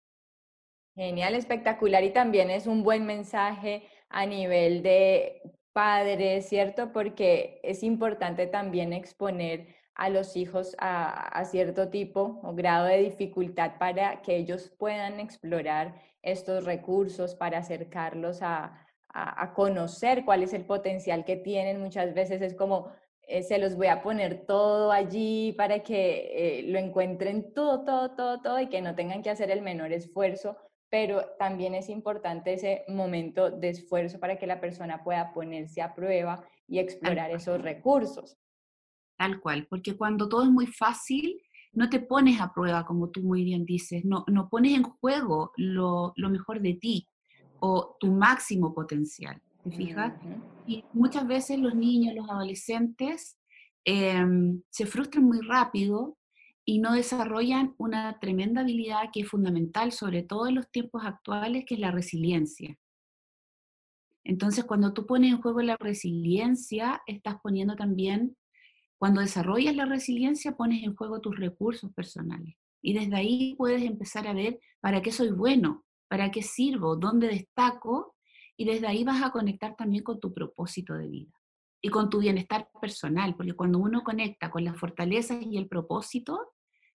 Genial, 0.95 1.35
espectacular 1.35 2.03
y 2.05 2.11
también 2.11 2.49
es 2.49 2.67
un 2.67 2.83
buen 2.83 3.05
mensaje 3.05 3.87
a 4.09 4.25
nivel 4.25 4.81
de 4.81 5.41
padres, 5.73 6.47
¿cierto? 6.47 6.93
Porque 6.93 7.59
es 7.63 7.83
importante 7.83 8.47
también 8.47 8.93
exponer 8.93 9.75
a 9.95 10.09
los 10.09 10.35
hijos 10.35 10.75
a, 10.79 11.43
cierto 11.45 11.89
tipo 11.89 12.39
o 12.43 12.53
grado 12.53 12.85
de 12.85 12.97
dificultad 12.97 13.77
para 13.79 14.21
que 14.21 14.35
ellos 14.35 14.71
puedan 14.77 15.19
explorar 15.19 15.95
estos 16.21 16.65
recursos, 16.65 17.35
para 17.35 17.59
acercarlos 17.59 18.41
a, 18.41 18.85
a 19.09 19.53
conocer 19.53 20.25
cuál 20.25 20.43
es 20.43 20.53
el 20.53 20.65
potencial 20.65 21.23
que 21.23 21.37
tienen. 21.37 21.79
Muchas 21.79 22.13
veces 22.13 22.41
es 22.41 22.55
como, 22.55 22.91
eh, 23.27 23.41
se 23.41 23.57
los 23.57 23.75
voy 23.75 23.87
a 23.87 24.03
poner 24.03 24.45
todo 24.45 24.91
allí 24.91 25.53
para 25.53 25.79
que 25.79 26.59
eh, 26.59 26.63
lo 26.63 26.77
encuentren 26.77 27.53
todo, 27.53 27.83
todo, 27.83 28.11
todo, 28.11 28.41
todo 28.41 28.59
y 28.59 28.67
que 28.67 28.81
no 28.81 28.93
tengan 28.93 29.23
que 29.23 29.31
hacer 29.31 29.49
el 29.49 29.63
menor 29.63 29.91
esfuerzo, 29.93 30.57
pero 30.89 31.25
también 31.39 31.73
es 31.73 31.89
importante 31.89 32.53
ese 32.53 32.85
momento 32.87 33.49
de 33.49 33.69
esfuerzo 33.69 34.19
para 34.19 34.37
que 34.37 34.45
la 34.45 34.61
persona 34.61 35.03
pueda 35.03 35.33
ponerse 35.33 35.81
a 35.81 35.95
prueba 35.95 36.43
y 36.67 36.77
explorar 36.77 37.31
esos 37.31 37.61
recursos. 37.61 38.37
Tal 39.17 39.39
cual, 39.39 39.67
porque 39.69 39.95
cuando 39.95 40.27
todo 40.27 40.43
es 40.43 40.49
muy 40.49 40.67
fácil, 40.67 41.41
no 41.71 41.89
te 41.89 41.99
pones 41.99 42.39
a 42.41 42.53
prueba, 42.53 42.85
como 42.85 43.09
tú 43.09 43.21
muy 43.21 43.43
bien 43.43 43.65
dices, 43.65 44.03
no, 44.05 44.25
no 44.27 44.49
pones 44.49 44.73
en 44.73 44.83
juego 44.83 45.51
lo, 45.57 46.13
lo 46.15 46.29
mejor 46.29 46.61
de 46.61 46.73
ti 46.73 47.07
o 47.59 47.95
tu 47.99 48.11
máximo 48.11 48.73
potencial. 48.73 49.41
¿te 49.63 49.71
fijas? 49.71 50.13
Y 50.67 50.83
muchas 50.93 51.27
veces 51.27 51.59
los 51.59 51.75
niños, 51.75 52.15
los 52.15 52.29
adolescentes, 52.29 53.37
em, 53.83 54.61
se 54.69 54.85
frustran 54.85 55.23
muy 55.23 55.41
rápido 55.41 56.17
y 56.65 56.79
no 56.79 56.93
desarrollan 56.93 57.75
una 57.77 58.19
tremenda 58.19 58.61
habilidad 58.61 59.09
que 59.11 59.21
es 59.21 59.27
fundamental, 59.27 59.91
sobre 59.91 60.23
todo 60.23 60.47
en 60.47 60.55
los 60.55 60.69
tiempos 60.71 61.03
actuales, 61.05 61.65
que 61.65 61.75
es 61.75 61.79
la 61.79 61.91
resiliencia. 61.91 62.77
Entonces, 64.23 64.65
cuando 64.65 64.93
tú 64.93 65.05
pones 65.05 65.31
en 65.31 65.41
juego 65.41 65.61
la 65.61 65.77
resiliencia, 65.77 67.01
estás 67.05 67.35
poniendo 67.43 67.75
también, 67.75 68.35
cuando 68.97 69.21
desarrollas 69.21 69.75
la 69.75 69.85
resiliencia, 69.85 70.55
pones 70.55 70.83
en 70.83 70.95
juego 70.95 71.21
tus 71.21 71.37
recursos 71.37 71.91
personales. 71.93 72.55
Y 72.81 72.93
desde 72.93 73.15
ahí 73.15 73.55
puedes 73.57 73.83
empezar 73.83 74.27
a 74.27 74.33
ver 74.33 74.59
para 74.79 75.01
qué 75.01 75.11
soy 75.11 75.31
bueno, 75.31 75.85
para 76.07 76.31
qué 76.31 76.41
sirvo, 76.41 76.95
dónde 76.95 77.27
destaco 77.27 78.15
y 78.57 78.65
desde 78.65 78.87
ahí 78.87 79.03
vas 79.03 79.23
a 79.23 79.31
conectar 79.31 79.75
también 79.75 80.03
con 80.03 80.19
tu 80.19 80.33
propósito 80.33 80.93
de 80.93 81.07
vida 81.07 81.33
y 81.81 81.89
con 81.89 82.09
tu 82.09 82.19
bienestar 82.19 82.69
personal, 82.81 83.35
porque 83.35 83.53
cuando 83.53 83.79
uno 83.79 84.03
conecta 84.03 84.49
con 84.49 84.63
las 84.63 84.79
fortalezas 84.79 85.43
y 85.45 85.57
el 85.57 85.67
propósito, 85.67 86.53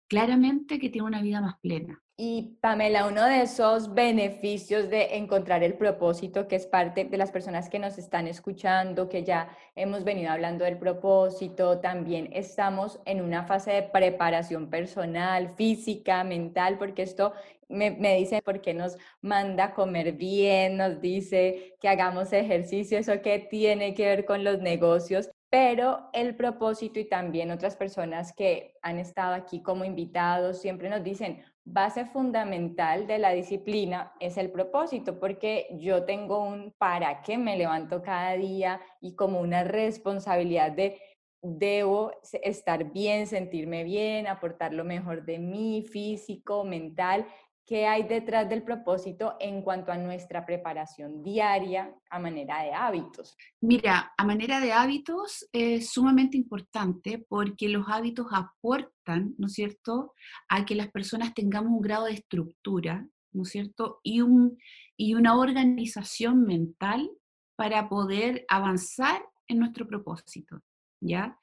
claramente 0.07 0.79
que 0.79 0.89
tiene 0.89 1.07
una 1.07 1.21
vida 1.21 1.41
más 1.41 1.59
plena. 1.59 2.01
Y 2.17 2.57
Pamela, 2.61 3.07
uno 3.07 3.25
de 3.25 3.41
esos 3.41 3.93
beneficios 3.93 4.89
de 4.89 5.17
encontrar 5.17 5.63
el 5.63 5.73
propósito, 5.73 6.47
que 6.47 6.55
es 6.55 6.65
parte 6.65 7.03
de 7.03 7.17
las 7.17 7.29
personas 7.29 7.67
que 7.67 7.77
nos 7.77 7.97
están 7.97 8.25
escuchando, 8.27 9.09
que 9.09 9.25
ya 9.25 9.49
hemos 9.75 10.05
venido 10.05 10.31
hablando 10.31 10.63
del 10.63 10.77
propósito, 10.77 11.79
también 11.79 12.29
estamos 12.31 13.01
en 13.03 13.19
una 13.19 13.43
fase 13.43 13.71
de 13.71 13.83
preparación 13.83 14.69
personal, 14.69 15.55
física, 15.57 16.23
mental, 16.23 16.77
porque 16.77 17.01
esto 17.01 17.33
me, 17.67 17.91
dice 18.17 18.41
por 18.41 18.61
qué 18.61 18.73
nos 18.73 18.97
manda 19.21 19.73
comer 19.73 20.13
bien, 20.13 20.77
nos 20.77 21.01
dice 21.01 21.75
que 21.81 21.89
hagamos 21.89 22.31
ejercicio, 22.31 22.97
eso 22.97 23.21
que 23.21 23.39
tiene 23.39 23.93
que 23.93 24.05
ver 24.05 24.23
con 24.23 24.45
los 24.45 24.59
negocios 24.59 25.29
pero 25.55 26.09
el 26.11 26.35
propósito 26.35 26.99
y 26.99 27.05
también 27.05 27.49
otras 27.49 27.77
personas 27.77 28.33
que 28.33 28.73
han 28.81 28.99
estado 28.99 29.33
aquí 29.33 29.63
como 29.63 29.85
invitados 29.85 30.59
siempre 30.59 30.89
nos 30.89 31.01
dicen, 31.01 31.45
base 31.63 32.03
fundamental 32.07 33.07
de 33.07 33.19
la 33.19 33.29
disciplina 33.29 34.11
es 34.19 34.35
el 34.35 34.51
propósito, 34.51 35.17
porque 35.17 35.67
yo 35.79 36.03
tengo 36.03 36.43
un 36.43 36.73
para 36.77 37.21
qué 37.21 37.37
me 37.37 37.55
levanto 37.55 38.01
cada 38.01 38.33
día 38.33 38.81
y 38.99 39.15
como 39.15 39.39
una 39.39 39.63
responsabilidad 39.63 40.73
de 40.73 40.99
debo 41.41 42.11
estar 42.43 42.91
bien, 42.91 43.25
sentirme 43.25 43.85
bien, 43.85 44.27
aportar 44.27 44.73
lo 44.73 44.83
mejor 44.83 45.23
de 45.23 45.39
mí, 45.39 45.83
físico, 45.83 46.65
mental, 46.65 47.27
¿Qué 47.67 47.87
hay 47.87 48.03
detrás 48.03 48.47
del 48.47 48.61
propósito 48.61 49.37
en 49.39 49.63
cuanto 49.63 49.91
a 49.91 49.97
nuestra 49.97 50.45
preparación 50.45 51.23
diaria 51.23 51.95
a 52.11 52.19
manera 52.19 52.61
de 52.61 52.71
hábitos? 52.71 53.35
Mira, 53.59 54.13
a 54.15 54.23
manera 54.23 54.59
de 54.59 54.71
hábitos 54.71 55.49
es 55.51 55.89
sumamente 55.89 56.37
importante 56.37 57.25
porque 57.27 57.67
los 57.69 57.87
hábitos 57.89 58.27
aportan, 58.31 59.33
¿no 59.39 59.47
es 59.47 59.53
cierto?, 59.53 60.13
a 60.47 60.63
que 60.63 60.75
las 60.75 60.91
personas 60.91 61.33
tengamos 61.33 61.71
un 61.71 61.81
grado 61.81 62.05
de 62.05 62.13
estructura, 62.13 63.07
¿no 63.31 63.41
es 63.43 63.49
cierto?, 63.49 63.99
y, 64.03 64.21
un, 64.21 64.59
y 64.95 65.15
una 65.15 65.35
organización 65.35 66.43
mental 66.43 67.09
para 67.55 67.89
poder 67.89 68.45
avanzar 68.47 69.23
en 69.47 69.57
nuestro 69.57 69.87
propósito, 69.87 70.61
¿ya? 71.01 71.39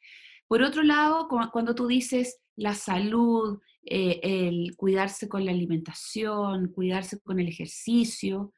Por 0.47 0.63
otro 0.63 0.85
lado, 0.85 1.27
cuando 1.51 1.75
tú 1.75 1.89
dices 1.89 2.41
la 2.55 2.75
salud, 2.75 3.59
eh, 3.85 4.21
el 4.23 4.77
cuidarse 4.77 5.29
con 5.29 5.45
la 5.45 5.53
alimentación, 5.53 6.73
cuidarse 6.73 7.21
con 7.21 7.41
el 7.41 7.49
ejercicio, 7.49 8.53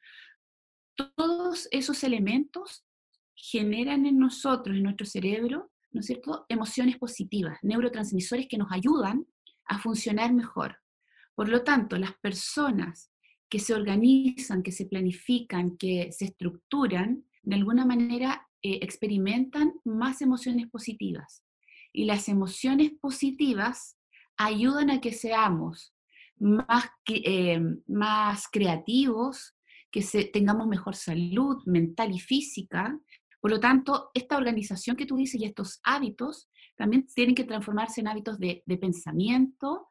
todos 0.95 1.67
esos 1.71 2.03
elementos 2.03 2.85
generan 3.35 4.05
en 4.05 4.17
nosotros, 4.17 4.75
en 4.75 4.83
nuestro 4.83 5.05
cerebro, 5.05 5.71
¿no 5.91 5.99
es 5.99 6.05
cierto?, 6.05 6.45
emociones 6.49 6.97
positivas, 6.97 7.57
neurotransmisores 7.63 8.47
que 8.47 8.57
nos 8.57 8.71
ayudan 8.71 9.25
a 9.65 9.79
funcionar 9.79 10.33
mejor. 10.33 10.77
Por 11.33 11.49
lo 11.49 11.63
tanto, 11.63 11.97
las 11.97 12.13
personas 12.19 13.11
que 13.49 13.59
se 13.59 13.73
organizan, 13.73 14.63
que 14.63 14.71
se 14.71 14.85
planifican, 14.85 15.77
que 15.77 16.11
se 16.11 16.25
estructuran, 16.25 17.25
de 17.43 17.55
alguna 17.55 17.85
manera 17.85 18.47
eh, 18.61 18.79
experimentan 18.81 19.73
más 19.83 20.21
emociones 20.21 20.67
positivas. 20.69 21.43
Y 21.91 22.05
las 22.05 22.27
emociones 22.29 22.91
positivas 22.99 23.97
ayudan 24.37 24.89
a 24.89 25.01
que 25.01 25.11
seamos 25.11 25.93
más, 26.37 26.85
eh, 27.07 27.61
más 27.87 28.47
creativos, 28.51 29.55
que 29.91 30.01
tengamos 30.33 30.67
mejor 30.67 30.95
salud 30.95 31.63
mental 31.65 32.13
y 32.13 32.19
física. 32.19 32.99
Por 33.39 33.51
lo 33.51 33.59
tanto, 33.59 34.11
esta 34.13 34.35
organización 34.35 34.97
que 34.97 35.05
tú 35.05 35.15
dices 35.15 35.39
y 35.39 35.45
estos 35.45 35.79
hábitos 35.83 36.49
también 36.75 37.07
tienen 37.07 37.35
que 37.35 37.45
transformarse 37.45 38.01
en 38.01 38.09
hábitos 38.09 38.37
de, 38.37 38.63
pensamiento 38.81 39.87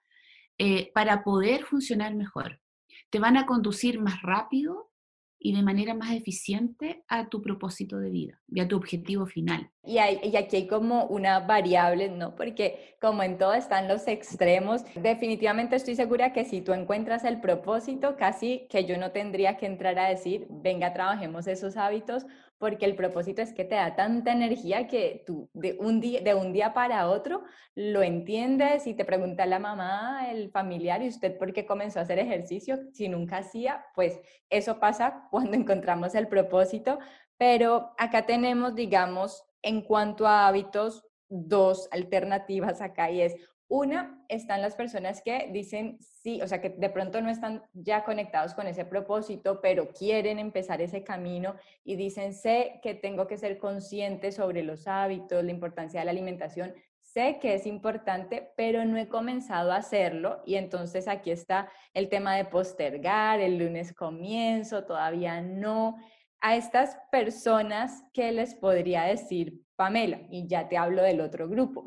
eh, 0.58 0.92
para 0.92 1.24
poder 1.24 1.64
funcionar 1.64 2.14
mejor. 2.14 2.60
Te 3.08 3.18
van 3.18 3.36
a 3.36 3.46
conducir 3.46 4.00
más 4.00 4.20
rápido 4.20 4.90
y 5.38 5.54
de 5.54 5.62
manera 5.62 5.94
más 5.94 6.12
eficiente 6.12 7.04
a 7.08 7.28
tu 7.28 7.40
propósito 7.40 7.98
de 7.98 8.10
vida 8.10 8.42
y 8.48 8.60
a 8.60 8.68
tu 8.68 8.76
objetivo 8.76 9.26
final. 9.26 9.70
Y, 9.86 9.98
hay, 9.98 10.18
y 10.22 10.36
aquí 10.36 10.56
hay 10.56 10.66
como 10.66 11.04
una 11.04 11.40
variable, 11.40 12.08
¿no? 12.08 12.34
Porque 12.34 12.96
como 13.00 13.22
en 13.22 13.36
todo 13.36 13.52
están 13.54 13.86
los 13.86 14.08
extremos, 14.08 14.82
definitivamente 14.94 15.76
estoy 15.76 15.94
segura 15.94 16.32
que 16.32 16.44
si 16.44 16.62
tú 16.62 16.72
encuentras 16.72 17.24
el 17.24 17.40
propósito, 17.40 18.16
casi 18.16 18.66
que 18.70 18.86
yo 18.86 18.96
no 18.96 19.12
tendría 19.12 19.56
que 19.56 19.66
entrar 19.66 19.98
a 19.98 20.08
decir, 20.08 20.46
venga, 20.48 20.94
trabajemos 20.94 21.46
esos 21.46 21.76
hábitos, 21.76 22.24
porque 22.58 22.86
el 22.86 22.94
propósito 22.94 23.42
es 23.42 23.52
que 23.52 23.64
te 23.64 23.74
da 23.74 23.94
tanta 23.94 24.32
energía 24.32 24.86
que 24.86 25.22
tú 25.26 25.50
de 25.52 25.76
un 25.78 26.00
día, 26.00 26.20
de 26.22 26.34
un 26.34 26.52
día 26.52 26.72
para 26.72 27.08
otro 27.08 27.42
lo 27.74 28.02
entiendes 28.02 28.86
y 28.86 28.94
te 28.94 29.04
pregunta 29.04 29.44
la 29.44 29.58
mamá, 29.58 30.30
el 30.30 30.50
familiar, 30.50 31.02
¿y 31.02 31.08
usted 31.08 31.36
por 31.36 31.52
qué 31.52 31.66
comenzó 31.66 31.98
a 31.98 32.02
hacer 32.02 32.18
ejercicio 32.18 32.78
si 32.92 33.08
nunca 33.08 33.38
hacía? 33.38 33.84
Pues 33.94 34.20
eso 34.48 34.78
pasa 34.78 35.28
cuando 35.30 35.56
encontramos 35.56 36.14
el 36.14 36.28
propósito, 36.28 36.98
pero 37.36 37.92
acá 37.98 38.24
tenemos, 38.24 38.74
digamos, 38.74 39.44
en 39.64 39.82
cuanto 39.82 40.26
a 40.26 40.46
hábitos, 40.46 41.04
dos 41.28 41.88
alternativas 41.90 42.80
acá 42.80 43.10
y 43.10 43.22
es 43.22 43.34
una, 43.66 44.22
están 44.28 44.60
las 44.60 44.76
personas 44.76 45.22
que 45.22 45.48
dicen 45.52 45.98
sí, 46.00 46.40
o 46.42 46.46
sea, 46.46 46.60
que 46.60 46.68
de 46.70 46.90
pronto 46.90 47.20
no 47.20 47.30
están 47.30 47.62
ya 47.72 48.04
conectados 48.04 48.54
con 48.54 48.66
ese 48.66 48.84
propósito, 48.84 49.60
pero 49.60 49.88
quieren 49.88 50.38
empezar 50.38 50.80
ese 50.82 51.02
camino 51.02 51.56
y 51.82 51.96
dicen, 51.96 52.34
sé 52.34 52.78
que 52.82 52.94
tengo 52.94 53.26
que 53.26 53.38
ser 53.38 53.58
consciente 53.58 54.32
sobre 54.32 54.62
los 54.62 54.86
hábitos, 54.86 55.42
la 55.42 55.50
importancia 55.50 56.00
de 56.00 56.04
la 56.04 56.12
alimentación, 56.12 56.74
sé 57.00 57.38
que 57.40 57.54
es 57.54 57.66
importante, 57.66 58.52
pero 58.56 58.84
no 58.84 58.98
he 58.98 59.08
comenzado 59.08 59.72
a 59.72 59.76
hacerlo 59.76 60.42
y 60.44 60.56
entonces 60.56 61.08
aquí 61.08 61.30
está 61.30 61.68
el 61.94 62.08
tema 62.08 62.36
de 62.36 62.44
postergar, 62.44 63.40
el 63.40 63.58
lunes 63.58 63.92
comienzo, 63.94 64.84
todavía 64.84 65.40
no. 65.40 65.96
A 66.46 66.56
estas 66.56 66.98
personas, 67.10 68.04
¿qué 68.12 68.30
les 68.30 68.54
podría 68.54 69.04
decir 69.04 69.62
Pamela? 69.76 70.20
Y 70.30 70.46
ya 70.46 70.68
te 70.68 70.76
hablo 70.76 71.02
del 71.02 71.22
otro 71.22 71.48
grupo. 71.48 71.86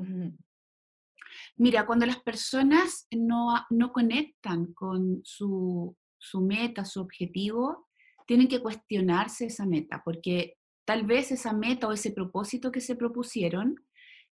Mira, 1.57 1.85
cuando 1.85 2.07
las 2.07 2.19
personas 2.23 3.07
no, 3.11 3.53
no 3.69 3.93
conectan 3.93 4.73
con 4.73 5.21
su, 5.23 5.95
su 6.17 6.41
meta, 6.41 6.85
su 6.85 7.01
objetivo, 7.01 7.87
tienen 8.25 8.47
que 8.47 8.59
cuestionarse 8.59 9.45
esa 9.45 9.67
meta, 9.67 10.01
porque 10.03 10.55
tal 10.85 11.05
vez 11.05 11.31
esa 11.31 11.53
meta 11.53 11.87
o 11.87 11.91
ese 11.91 12.09
propósito 12.09 12.71
que 12.71 12.81
se 12.81 12.95
propusieron 12.95 13.75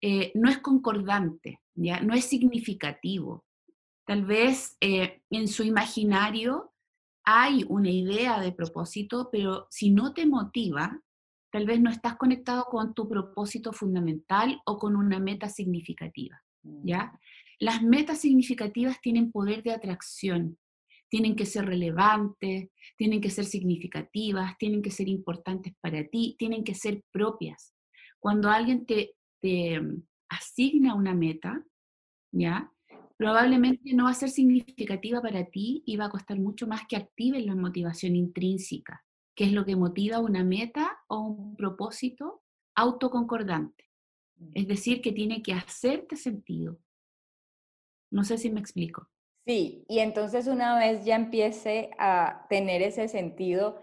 eh, 0.02 0.34
no 0.36 0.50
es 0.50 0.58
concordante, 0.58 1.62
¿ya? 1.76 2.02
no 2.02 2.14
es 2.14 2.26
significativo. 2.26 3.46
Tal 4.06 4.26
vez 4.26 4.76
eh, 4.82 5.22
en 5.30 5.48
su 5.48 5.64
imaginario 5.64 6.74
hay 7.24 7.66
una 7.68 7.92
idea 7.92 8.40
de 8.40 8.52
propósito, 8.52 9.30
pero 9.32 9.68
si 9.70 9.92
no 9.92 10.14
te 10.14 10.26
motiva, 10.26 11.02
tal 11.52 11.66
vez 11.66 11.82
no 11.82 11.90
estás 11.90 12.18
conectado 12.18 12.66
con 12.66 12.94
tu 12.94 13.08
propósito 13.08 13.74
fundamental 13.74 14.62
o 14.66 14.78
con 14.78 14.96
una 14.96 15.20
meta 15.20 15.50
significativa. 15.50 16.42
¿ya? 16.84 17.18
Las 17.60 17.82
metas 17.82 18.20
significativas 18.20 19.02
tienen 19.02 19.32
poder 19.32 19.64
de 19.64 19.72
atracción, 19.72 20.58
tienen 21.10 21.36
que 21.36 21.46
ser 21.46 21.66
relevantes, 21.66 22.70
tienen 22.96 23.20
que 23.20 23.32
ser 23.32 23.46
significativas, 23.46 24.58
tienen 24.58 24.82
que 24.82 24.92
ser 24.92 25.08
importantes 25.08 25.74
para 25.82 26.04
ti, 26.08 26.36
tienen 26.38 26.64
que 26.64 26.76
ser 26.76 27.04
propias. 27.12 27.74
Cuando 28.20 28.50
alguien 28.50 28.86
te, 28.86 29.16
te 29.42 29.80
mm, 29.82 30.04
asigna 30.30 30.94
una 30.94 31.14
meta, 31.14 31.64
¿ya? 32.32 32.72
Probablemente 33.20 33.94
no 33.94 34.06
va 34.06 34.12
a 34.12 34.14
ser 34.14 34.30
significativa 34.30 35.22
para 35.22 35.44
ti 35.44 35.84
y 35.86 35.98
va 35.98 36.06
a 36.06 36.10
costar 36.10 36.40
mucho 36.40 36.68
más 36.68 36.88
que 36.88 36.96
actives 36.96 37.46
la 37.46 37.54
motivación 37.54 38.16
intrínseca, 38.16 39.04
que 39.36 39.44
es 39.44 39.52
lo 39.52 39.66
que 39.66 39.76
motiva 39.76 40.20
una 40.20 40.46
meta 40.46 41.00
o 41.10 41.20
un 41.20 41.58
propósito 41.58 42.44
autoconcordante. 42.76 43.90
Es 44.54 44.70
decir, 44.70 45.02
que 45.02 45.12
tiene 45.12 45.44
que 45.44 45.52
hacerte 45.52 46.16
sentido. 46.16 46.80
No 48.10 48.24
sé 48.24 48.38
si 48.38 48.50
me 48.50 48.62
explico. 48.62 49.10
Sí, 49.46 49.84
y 49.90 50.00
entonces 50.00 50.48
una 50.48 50.80
vez 50.80 51.04
ya 51.04 51.18
empiece 51.18 51.92
a 52.00 52.46
tener 52.50 52.82
ese 52.82 53.10
sentido, 53.10 53.82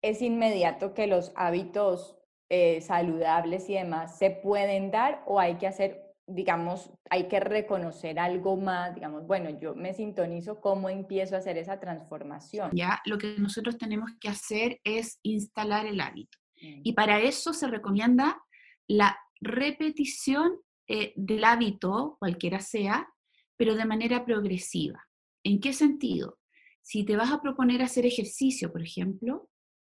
es 0.00 0.22
inmediato 0.22 0.94
que 0.94 1.06
los 1.06 1.30
hábitos 1.34 2.16
eh, 2.48 2.80
saludables 2.80 3.68
y 3.68 3.74
demás 3.74 4.16
se 4.16 4.30
pueden 4.30 4.90
dar 4.90 5.22
o 5.26 5.38
hay 5.38 5.56
que 5.56 5.66
hacer, 5.66 6.11
digamos, 6.26 6.90
hay 7.10 7.28
que 7.28 7.40
reconocer 7.40 8.18
algo 8.18 8.56
más, 8.56 8.94
digamos, 8.94 9.26
bueno, 9.26 9.50
yo 9.60 9.74
me 9.74 9.92
sintonizo, 9.92 10.60
¿cómo 10.60 10.88
empiezo 10.88 11.34
a 11.34 11.38
hacer 11.38 11.58
esa 11.58 11.80
transformación? 11.80 12.70
Ya, 12.74 13.00
lo 13.04 13.18
que 13.18 13.36
nosotros 13.38 13.76
tenemos 13.76 14.10
que 14.20 14.28
hacer 14.28 14.80
es 14.84 15.18
instalar 15.22 15.86
el 15.86 16.00
hábito. 16.00 16.38
Y 16.64 16.92
para 16.92 17.20
eso 17.20 17.52
se 17.52 17.66
recomienda 17.66 18.40
la 18.86 19.18
repetición 19.40 20.60
eh, 20.86 21.12
del 21.16 21.42
hábito, 21.42 22.16
cualquiera 22.20 22.60
sea, 22.60 23.08
pero 23.56 23.74
de 23.74 23.84
manera 23.84 24.24
progresiva. 24.24 25.04
¿En 25.42 25.60
qué 25.60 25.72
sentido? 25.72 26.38
Si 26.82 27.04
te 27.04 27.16
vas 27.16 27.32
a 27.32 27.40
proponer 27.40 27.82
hacer 27.82 28.06
ejercicio, 28.06 28.70
por 28.70 28.82
ejemplo, 28.82 29.48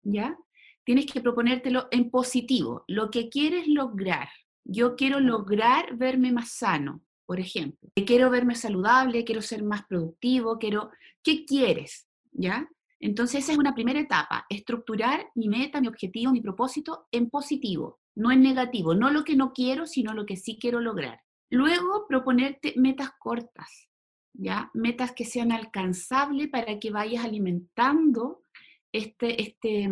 ¿ya? 0.03 0.37
Tienes 0.85 1.05
que 1.05 1.21
proponértelo 1.21 1.87
en 1.91 2.09
positivo, 2.09 2.83
lo 2.87 3.09
que 3.09 3.29
quieres 3.29 3.67
lograr. 3.67 4.29
Yo 4.63 4.95
quiero 4.95 5.19
lograr 5.19 5.95
verme 5.97 6.31
más 6.31 6.49
sano, 6.49 7.01
por 7.25 7.39
ejemplo. 7.39 7.89
Quiero 8.05 8.29
verme 8.29 8.55
saludable, 8.55 9.23
quiero 9.23 9.41
ser 9.41 9.63
más 9.63 9.85
productivo, 9.85 10.57
quiero... 10.57 10.91
¿Qué 11.21 11.45
quieres? 11.45 12.07
¿Ya? 12.31 12.67
Entonces 12.99 13.43
esa 13.43 13.53
es 13.53 13.57
una 13.57 13.73
primera 13.73 13.99
etapa, 13.99 14.45
estructurar 14.49 15.27
mi 15.35 15.47
meta, 15.47 15.81
mi 15.81 15.87
objetivo, 15.87 16.31
mi 16.31 16.41
propósito 16.41 17.07
en 17.11 17.29
positivo 17.29 17.99
no 18.15 18.31
en 18.31 18.41
negativo, 18.41 18.95
no 18.95 19.09
lo 19.09 19.23
que 19.23 19.35
no 19.35 19.53
quiero, 19.53 19.87
sino 19.87 20.13
lo 20.13 20.25
que 20.25 20.37
sí 20.37 20.57
quiero 20.59 20.79
lograr. 20.79 21.21
Luego, 21.49 22.07
proponerte 22.07 22.73
metas 22.77 23.11
cortas, 23.19 23.89
¿ya? 24.33 24.71
Metas 24.73 25.11
que 25.11 25.25
sean 25.25 25.51
alcanzables 25.51 26.49
para 26.49 26.79
que 26.79 26.91
vayas 26.91 27.25
alimentando 27.25 28.43
este, 28.91 29.41
este, 29.41 29.89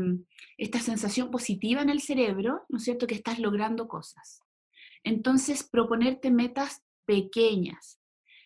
esta 0.58 0.80
sensación 0.80 1.32
positiva 1.32 1.82
en 1.82 1.90
el 1.90 2.02
cerebro, 2.02 2.66
¿no 2.70 2.78
es 2.78 2.84
cierto?, 2.84 3.08
que 3.08 3.16
estás 3.16 3.40
logrando 3.40 3.88
cosas. 3.88 4.42
Entonces, 5.04 5.64
proponerte 5.64 6.32
metas 6.32 6.84
pequeñas. 7.06 8.00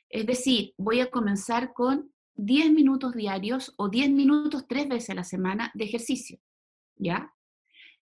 Es 0.10 0.26
decir, 0.26 0.74
voy 0.78 1.00
a 1.00 1.12
comenzar 1.12 1.74
con 1.74 2.13
10 2.36 2.72
minutos 2.72 3.13
diarios 3.13 3.74
o 3.78 3.89
10 3.89 4.12
minutos 4.12 4.65
tres 4.68 4.88
veces 4.88 5.12
a 5.12 5.15
la 5.15 5.24
semana 5.24 5.72
de 5.74 5.86
ejercicio, 5.86 6.39
¿ya? 6.96 7.34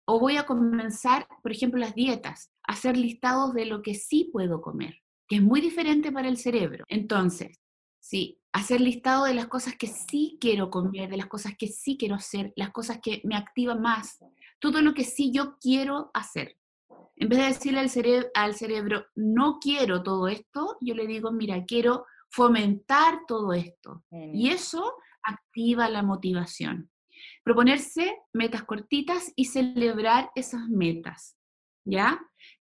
O 0.06 0.18
voy 0.18 0.36
a 0.36 0.46
comenzar, 0.46 1.26
por 1.42 1.52
ejemplo, 1.52 1.80
las 1.80 1.94
dietas, 1.94 2.50
hacer 2.62 2.96
listados 2.96 3.54
de 3.54 3.66
lo 3.66 3.82
que 3.82 3.94
sí 3.94 4.30
puedo 4.32 4.60
comer, 4.60 5.00
que 5.28 5.36
es 5.36 5.42
muy 5.42 5.60
diferente 5.60 6.12
para 6.12 6.28
el 6.28 6.36
cerebro. 6.36 6.84
Entonces, 6.88 7.58
sí, 8.00 8.38
hacer 8.52 8.80
listado 8.80 9.24
de 9.24 9.34
las 9.34 9.48
cosas 9.48 9.76
que 9.76 9.86
sí 9.86 10.38
quiero 10.40 10.70
comer, 10.70 11.10
de 11.10 11.16
las 11.16 11.26
cosas 11.26 11.54
que 11.58 11.68
sí 11.68 11.96
quiero 11.98 12.14
hacer, 12.14 12.52
las 12.56 12.70
cosas 12.70 12.98
que 13.02 13.20
me 13.24 13.34
activan 13.34 13.80
más, 13.80 14.18
todo 14.58 14.80
lo 14.80 14.94
que 14.94 15.04
sí 15.04 15.32
yo 15.32 15.56
quiero 15.58 16.10
hacer. 16.14 16.56
En 17.16 17.28
vez 17.28 17.38
de 17.38 17.44
decirle 17.46 17.80
al, 17.80 18.30
al 18.34 18.54
cerebro, 18.54 19.06
no 19.14 19.58
quiero 19.60 20.02
todo 20.02 20.28
esto, 20.28 20.76
yo 20.80 20.94
le 20.94 21.06
digo, 21.06 21.30
mira, 21.30 21.64
quiero 21.64 22.06
fomentar 22.34 23.20
todo 23.26 23.52
esto. 23.52 24.02
Y 24.10 24.50
eso 24.50 24.94
activa 25.22 25.88
la 25.88 26.02
motivación. 26.02 26.90
Proponerse 27.42 28.16
metas 28.32 28.64
cortitas 28.64 29.32
y 29.36 29.46
celebrar 29.46 30.30
esas 30.34 30.68
metas, 30.68 31.36
¿ya? 31.84 32.20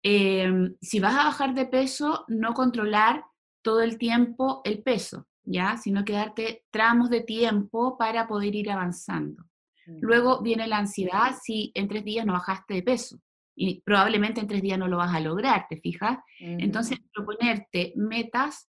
Em, 0.03 0.77
si 0.81 1.01
vas 1.01 1.15
a 1.15 1.25
bajar 1.25 1.55
de 1.55 1.67
peso, 1.67 2.25
no 2.29 2.55
controlar 2.55 3.25
todo 3.63 3.81
el 3.81 3.99
tiempo 3.99 4.61
el 4.65 4.83
peso, 4.83 5.27
¿ya? 5.43 5.77
Sino 5.77 6.05
que 6.05 6.13
darte 6.13 6.65
tramos 6.71 7.11
de 7.11 7.23
tiempo 7.23 7.99
para 7.99 8.29
poder 8.29 8.55
ir 8.55 8.71
avanzando. 8.71 9.45
Luego 9.87 10.43
viene 10.43 10.67
la 10.67 10.79
ansiedad 10.79 11.37
si 11.41 11.71
en 11.75 11.87
tres 11.87 12.05
días 12.05 12.27
no 12.27 12.33
bajaste 12.33 12.75
de 12.75 12.83
peso. 12.83 13.21
Y 13.57 13.81
probablemente 13.81 14.40
en 14.40 14.47
tres 14.47 14.61
días 14.61 14.79
no 14.79 14.87
lo 14.87 14.99
vas 14.99 15.14
a 15.14 15.21
lograr, 15.21 15.66
¿te 15.69 15.81
fijas? 15.81 16.19
Entonces, 16.38 16.99
proponerte 17.12 17.95
metas 17.97 18.69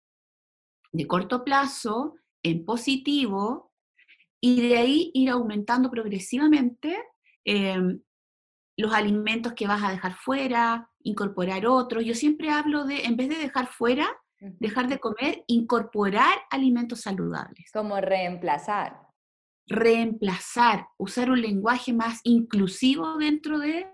de 0.92 1.06
corto 1.06 1.44
plazo, 1.44 2.14
en 2.42 2.64
positivo, 2.64 3.72
y 4.40 4.68
de 4.68 4.78
ahí 4.78 5.10
ir 5.14 5.30
aumentando 5.30 5.90
progresivamente 5.90 6.96
em, 7.44 8.00
los 8.76 8.94
alimentos 8.94 9.52
que 9.54 9.66
vas 9.66 9.82
a 9.82 9.90
dejar 9.90 10.14
fuera, 10.14 10.90
incorporar 11.02 11.66
otros. 11.66 12.04
Yo 12.04 12.14
siempre 12.14 12.50
hablo 12.50 12.84
de, 12.84 13.04
en 13.04 13.16
vez 13.16 13.28
de 13.28 13.36
dejar 13.36 13.66
fuera, 13.66 14.08
dejar 14.38 14.88
de 14.88 15.00
comer, 15.00 15.44
incorporar 15.48 16.38
alimentos 16.50 17.00
saludables. 17.00 17.70
Como 17.72 18.00
reemplazar. 18.00 19.00
Reemplazar, 19.66 20.86
usar 20.96 21.30
un 21.30 21.42
lenguaje 21.42 21.92
más 21.92 22.20
inclusivo 22.22 23.18
dentro 23.18 23.58
de 23.58 23.86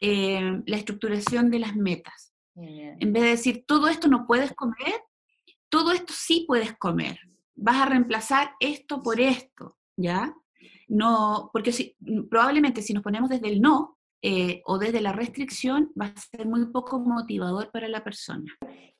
em, 0.00 0.62
la 0.66 0.76
estructuración 0.76 1.50
de 1.50 1.58
las 1.58 1.76
metas. 1.76 2.32
En 2.54 3.12
vez 3.12 3.22
de 3.22 3.28
decir, 3.30 3.64
todo 3.66 3.88
esto 3.88 4.08
no 4.08 4.26
puedes 4.26 4.52
comer, 4.52 5.02
todo 5.70 5.92
esto 5.92 6.12
sí 6.14 6.44
puedes 6.46 6.76
comer 6.76 7.18
vas 7.62 7.76
a 7.76 7.86
reemplazar 7.86 8.52
esto 8.60 9.02
por 9.02 9.20
esto, 9.20 9.76
¿ya? 9.96 10.34
No, 10.88 11.50
porque 11.52 11.72
si, 11.72 11.96
probablemente 12.30 12.82
si 12.82 12.92
nos 12.92 13.02
ponemos 13.02 13.30
desde 13.30 13.48
el 13.48 13.60
no, 13.60 13.98
eh, 14.24 14.62
o 14.66 14.78
desde 14.78 15.00
la 15.00 15.12
restricción 15.12 15.90
va 16.00 16.06
a 16.06 16.20
ser 16.20 16.46
muy 16.46 16.66
poco 16.66 17.00
motivador 17.00 17.70
para 17.72 17.88
la 17.88 18.04
persona. 18.04 18.44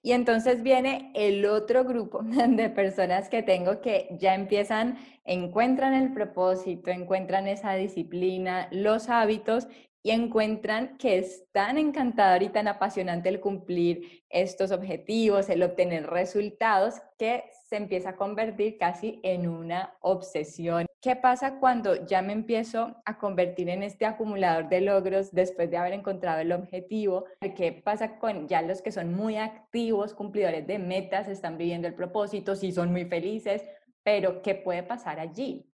Y 0.02 0.10
entonces 0.12 0.64
viene 0.64 1.12
el 1.14 1.44
otro 1.46 1.84
grupo 1.84 2.22
de 2.24 2.70
personas 2.70 3.28
que 3.28 3.42
tengo 3.42 3.80
que 3.80 4.08
ya 4.18 4.34
empiezan, 4.34 4.98
encuentran 5.24 5.94
el 5.94 6.12
propósito, 6.12 6.90
encuentran 6.90 7.46
esa 7.46 7.74
disciplina, 7.74 8.68
los 8.72 9.08
hábitos 9.08 9.68
y 10.02 10.10
encuentran 10.10 10.96
que 10.98 11.18
es 11.18 11.44
tan 11.52 11.78
encantador 11.78 12.42
y 12.42 12.48
tan 12.48 12.66
apasionante 12.66 13.28
el 13.28 13.40
cumplir 13.40 14.24
estos 14.28 14.72
objetivos, 14.72 15.48
el 15.48 15.62
obtener 15.62 16.08
resultados, 16.08 16.94
que 17.18 17.44
se 17.68 17.76
empieza 17.76 18.10
a 18.10 18.16
convertir 18.16 18.78
casi 18.78 19.20
en 19.22 19.48
una 19.48 19.94
obsesión. 20.00 20.86
¿Qué 21.00 21.16
pasa 21.16 21.58
cuando 21.58 22.06
ya 22.06 22.22
me 22.22 22.32
empiezo 22.32 22.96
a 23.04 23.18
convertir 23.18 23.68
en 23.68 23.82
este 23.82 24.06
acumulador 24.06 24.68
de 24.68 24.80
logros 24.80 25.32
después 25.32 25.70
de 25.70 25.76
haber 25.76 25.92
encontrado 25.94 26.40
el 26.40 26.52
objetivo? 26.52 27.24
¿Qué 27.56 27.72
pasa 27.72 28.18
con 28.18 28.48
ya 28.48 28.62
los 28.62 28.82
que 28.82 28.92
son 28.92 29.12
muy 29.14 29.36
activos, 29.36 30.14
cumplidores 30.14 30.66
de 30.66 30.78
metas, 30.78 31.28
están 31.28 31.58
viviendo 31.58 31.88
el 31.88 31.94
propósito, 31.94 32.54
sí 32.54 32.72
son 32.72 32.92
muy 32.92 33.04
felices, 33.04 33.64
pero 34.02 34.42
¿qué 34.42 34.54
puede 34.54 34.82
pasar 34.82 35.18
allí? 35.18 35.71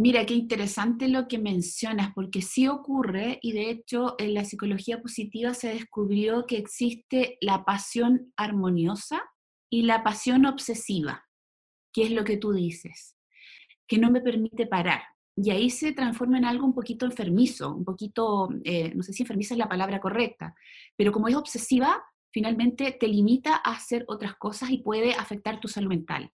Mira, 0.00 0.24
qué 0.24 0.32
interesante 0.32 1.08
lo 1.08 1.28
que 1.28 1.38
mencionas, 1.38 2.14
porque 2.14 2.40
sí 2.40 2.66
ocurre, 2.66 3.38
y 3.42 3.52
de 3.52 3.68
hecho 3.68 4.14
en 4.16 4.32
la 4.32 4.46
psicología 4.46 5.02
positiva 5.02 5.52
se 5.52 5.74
descubrió 5.74 6.46
que 6.46 6.56
existe 6.56 7.36
la 7.42 7.66
pasión 7.66 8.32
armoniosa 8.34 9.20
y 9.68 9.82
la 9.82 10.02
pasión 10.02 10.46
obsesiva, 10.46 11.28
que 11.92 12.04
es 12.04 12.12
lo 12.12 12.24
que 12.24 12.38
tú 12.38 12.54
dices, 12.54 13.14
que 13.86 13.98
no 13.98 14.10
me 14.10 14.22
permite 14.22 14.66
parar. 14.66 15.02
Y 15.36 15.50
ahí 15.50 15.68
se 15.68 15.92
transforma 15.92 16.38
en 16.38 16.46
algo 16.46 16.64
un 16.64 16.72
poquito 16.72 17.04
enfermizo, 17.04 17.74
un 17.74 17.84
poquito, 17.84 18.48
eh, 18.64 18.94
no 18.94 19.02
sé 19.02 19.12
si 19.12 19.24
enfermiza 19.24 19.52
es 19.52 19.58
la 19.58 19.68
palabra 19.68 20.00
correcta, 20.00 20.54
pero 20.96 21.12
como 21.12 21.28
es 21.28 21.36
obsesiva, 21.36 22.02
finalmente 22.32 22.96
te 22.98 23.06
limita 23.06 23.56
a 23.62 23.72
hacer 23.72 24.06
otras 24.08 24.34
cosas 24.36 24.70
y 24.70 24.78
puede 24.78 25.12
afectar 25.12 25.60
tu 25.60 25.68
salud 25.68 25.90
mental. 25.90 26.32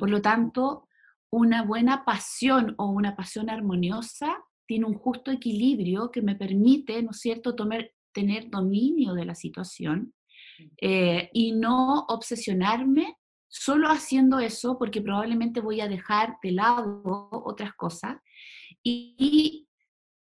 Por 0.00 0.10
lo 0.10 0.18
mm. 0.18 0.22
tanto, 0.22 0.88
una 1.34 1.64
buena 1.64 2.04
pasión 2.04 2.76
o 2.78 2.86
una 2.86 3.16
pasión 3.16 3.50
armoniosa 3.50 4.38
tiene 4.66 4.86
un 4.86 4.94
justo 4.94 5.32
equilibrio 5.32 6.12
que 6.12 6.22
me 6.22 6.36
permite, 6.36 7.02
¿no 7.02 7.10
es 7.10 7.18
cierto?, 7.18 7.56
tener 8.12 8.50
dominio 8.50 9.14
de 9.14 9.24
la 9.24 9.34
situación 9.34 10.14
eh, 10.80 11.30
y 11.32 11.50
no 11.50 12.06
obsesionarme 12.08 13.16
solo 13.48 13.88
haciendo 13.88 14.38
eso 14.38 14.78
porque 14.78 15.02
probablemente 15.02 15.60
voy 15.60 15.80
a 15.80 15.88
dejar 15.88 16.36
de 16.40 16.52
lado 16.52 17.28
otras 17.32 17.72
cosas 17.74 18.16
y, 18.82 19.66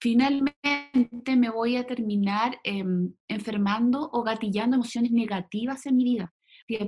finalmente 0.00 1.36
me 1.36 1.48
voy 1.48 1.76
a 1.76 1.86
terminar 1.86 2.60
em, 2.62 3.14
enfermando 3.26 4.10
o 4.12 4.22
gatillando 4.22 4.76
emociones 4.76 5.12
negativas 5.12 5.86
en 5.86 5.96
mi 5.96 6.04
vida 6.04 6.33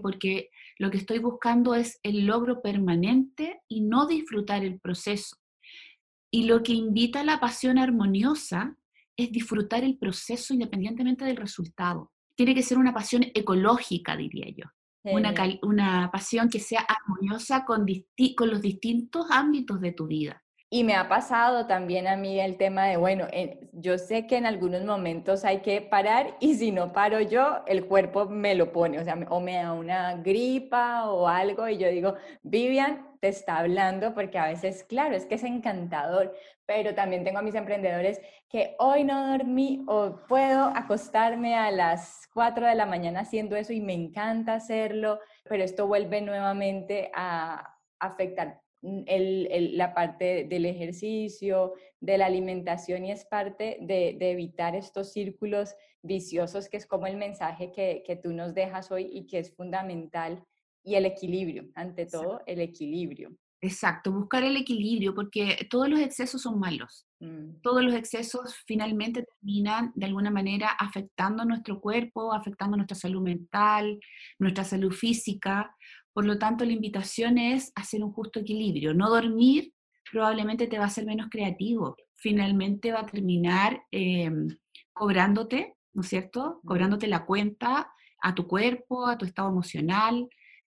porque 0.02 0.50
lo 0.78 0.90
que 0.90 0.98
estoy 0.98 1.18
buscando 1.18 1.74
es 1.74 1.98
el 2.02 2.26
logro 2.26 2.62
permanente 2.62 3.60
y 3.68 3.82
no 3.82 4.06
disfrutar 4.06 4.64
el 4.64 4.80
proceso. 4.80 5.36
Y 6.30 6.44
lo 6.44 6.62
que 6.62 6.72
invita 6.72 7.20
a 7.20 7.24
la 7.24 7.40
pasión 7.40 7.78
armoniosa 7.78 8.76
es 9.16 9.32
disfrutar 9.32 9.84
el 9.84 9.96
proceso 9.96 10.52
independientemente 10.52 11.24
del 11.24 11.36
resultado. 11.36 12.12
Tiene 12.36 12.54
que 12.54 12.62
ser 12.62 12.78
una 12.78 12.92
pasión 12.92 13.24
ecológica, 13.34 14.16
diría 14.16 14.46
yo. 14.54 14.64
Una, 15.04 15.32
una, 15.62 16.10
pasión 16.10 16.48
que 16.48 16.58
sea 16.58 16.80
armoniosa 16.80 17.64
con, 17.64 17.86
con 18.36 18.50
los 18.50 18.60
distintos 18.60 19.26
ámbitos 19.30 19.80
de 19.80 19.92
tu 19.92 20.08
vida. 20.08 20.42
Y 20.68 20.82
me 20.82 20.94
ha 20.96 21.08
pasado 21.08 21.66
también 21.68 22.08
a 22.08 22.16
mí 22.16 22.40
el 22.40 22.56
tema 22.56 22.86
de, 22.86 22.96
bueno, 22.96 23.28
yo 23.72 23.98
sé 23.98 24.26
que 24.26 24.36
en 24.36 24.46
algunos 24.46 24.84
momentos 24.84 25.44
hay 25.44 25.60
que 25.60 25.80
parar 25.80 26.36
y 26.40 26.56
si 26.56 26.72
no 26.72 26.92
paro 26.92 27.20
yo, 27.20 27.62
el 27.66 27.86
cuerpo 27.86 28.26
me 28.26 28.56
lo 28.56 28.72
pone, 28.72 28.98
o 28.98 29.04
sea, 29.04 29.16
o 29.28 29.38
me 29.38 29.54
da 29.54 29.72
una 29.72 30.14
gripa 30.16 31.08
o 31.08 31.28
algo 31.28 31.68
y 31.68 31.78
yo 31.78 31.88
digo, 31.88 32.16
Vivian 32.42 33.06
te 33.20 33.28
está 33.28 33.58
hablando 33.58 34.12
porque 34.12 34.38
a 34.38 34.48
veces, 34.48 34.82
claro, 34.82 35.14
es 35.14 35.24
que 35.26 35.36
es 35.36 35.44
encantador, 35.44 36.34
pero 36.66 36.96
también 36.96 37.22
tengo 37.22 37.38
a 37.38 37.42
mis 37.42 37.54
emprendedores 37.54 38.20
que 38.48 38.74
hoy 38.80 39.04
no 39.04 39.28
dormí 39.28 39.84
o 39.86 40.16
puedo 40.26 40.64
acostarme 40.64 41.54
a 41.54 41.70
las 41.70 42.28
4 42.34 42.66
de 42.66 42.74
la 42.74 42.86
mañana 42.86 43.20
haciendo 43.20 43.54
eso 43.54 43.72
y 43.72 43.80
me 43.80 43.94
encanta 43.94 44.54
hacerlo, 44.54 45.20
pero 45.44 45.62
esto 45.62 45.86
vuelve 45.86 46.20
nuevamente 46.22 47.12
a 47.14 47.78
afectar 48.00 48.65
el, 49.06 49.76
la 49.76 49.94
parte 49.94 50.44
del 50.44 50.66
ejercicio, 50.66 51.74
de 52.00 52.18
la 52.18 52.26
alimentación 52.26 53.04
y 53.04 53.12
es 53.12 53.24
parte 53.24 53.78
de, 53.80 54.16
evitar 54.20 54.74
estos 54.74 55.12
círculos 55.12 55.74
viciosos 56.02 56.68
que 56.68 56.76
es 56.76 56.86
como 56.86 57.06
el 57.06 57.16
mensaje 57.16 57.72
que, 57.72 58.02
que, 58.06 58.16
tú 58.16 58.32
nos 58.32 58.54
dejas 58.54 58.90
hoy 58.92 59.08
y 59.12 59.26
que 59.26 59.38
es 59.38 59.54
fundamental 59.54 60.44
y 60.84 60.94
el 60.94 61.04
equilibrio, 61.04 61.68
ante 61.74 62.06
todo 62.06 62.42
el 62.46 62.60
equilibrio. 62.60 63.36
Exacto, 63.62 64.12
buscar 64.12 64.44
el 64.44 64.56
equilibrio 64.56 65.14
porque 65.14 65.66
todos 65.70 65.88
los 65.88 65.98
excesos 66.00 66.42
son 66.42 66.60
malos. 66.60 67.06
Mm. 67.20 67.60
Todos 67.62 67.82
los 67.82 67.94
excesos 67.94 68.54
finalmente 68.66 69.24
terminan 69.24 69.92
de 69.94 70.06
alguna 70.06 70.30
manera 70.30 70.68
afectando 70.68 71.44
nuestro 71.44 71.80
cuerpo, 71.80 72.34
afectando 72.34 72.76
nuestra 72.76 72.96
salud 72.96 73.22
mental, 73.22 73.98
nuestra 74.38 74.62
salud 74.62 74.92
física, 74.92 75.74
por 76.16 76.24
lo 76.24 76.38
tanto, 76.38 76.64
la 76.64 76.72
invitación 76.72 77.36
es 77.36 77.72
hacer 77.74 78.02
un 78.02 78.10
justo 78.10 78.40
equilibrio. 78.40 78.94
No 78.94 79.10
dormir 79.10 79.74
probablemente 80.10 80.66
te 80.66 80.78
va 80.78 80.84
a 80.84 80.86
hacer 80.86 81.04
menos 81.04 81.28
creativo. 81.30 81.94
Finalmente 82.14 82.90
va 82.90 83.00
a 83.00 83.06
terminar 83.06 83.82
em, 83.90 84.48
cobrándote, 84.94 85.76
¿no 85.92 86.00
es 86.00 86.08
cierto? 86.08 86.62
Cobrándote 86.64 87.06
la 87.06 87.26
cuenta 87.26 87.92
a 88.22 88.34
tu 88.34 88.48
cuerpo, 88.48 89.06
a 89.06 89.18
tu 89.18 89.26
estado 89.26 89.50
emocional 89.50 90.26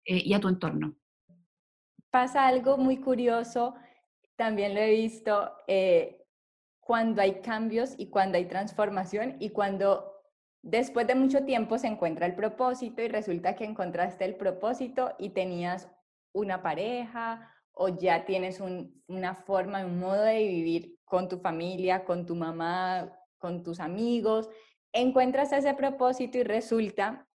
eh, 0.05 0.21
y 0.23 0.33
a 0.33 0.39
tu 0.39 0.47
entorno. 0.47 0.95
Pasa 2.09 2.47
algo 2.47 2.77
muy 2.77 3.01
curioso, 3.01 3.75
también 4.37 4.73
lo 4.73 4.79
he 4.79 4.91
visto, 4.91 5.51
eh, 5.67 6.23
cuando 6.79 7.21
hay 7.21 7.41
cambios 7.41 7.95
y 7.97 8.07
cuando 8.07 8.37
hay 8.37 8.45
transformación 8.45 9.35
y 9.41 9.49
cuando 9.49 10.12
Después 10.63 11.05
de 11.07 11.15
mucho 11.15 11.43
tiempo 11.43 11.77
se 11.77 11.87
encuentra 11.87 12.25
el 12.25 12.35
propósito 12.35 13.01
y 13.01 13.09
resulta 13.09 13.53
que 13.53 13.65
encontraste 13.65 14.23
el 14.23 14.35
propósito 14.37 15.13
y 15.19 15.31
tenías 15.31 15.89
una 16.33 16.63
pareja 16.63 17.53
o 17.73 17.89
ya 17.89 18.23
tienes 18.23 18.61
una 19.07 19.35
forma, 19.35 19.85
un 19.85 19.99
modo 19.99 20.21
de 20.21 20.47
vivir 20.47 20.97
con 21.03 21.27
tu 21.27 21.37
familia, 21.39 22.05
con 22.05 22.25
tu 22.25 22.35
mamá, 22.35 23.11
con 23.39 23.61
tus 23.61 23.81
amigos. 23.81 24.49
Encuentras 24.93 25.51
ese 25.51 25.73
propósito 25.73 26.37
y 26.37 26.43
resulta 26.43 27.27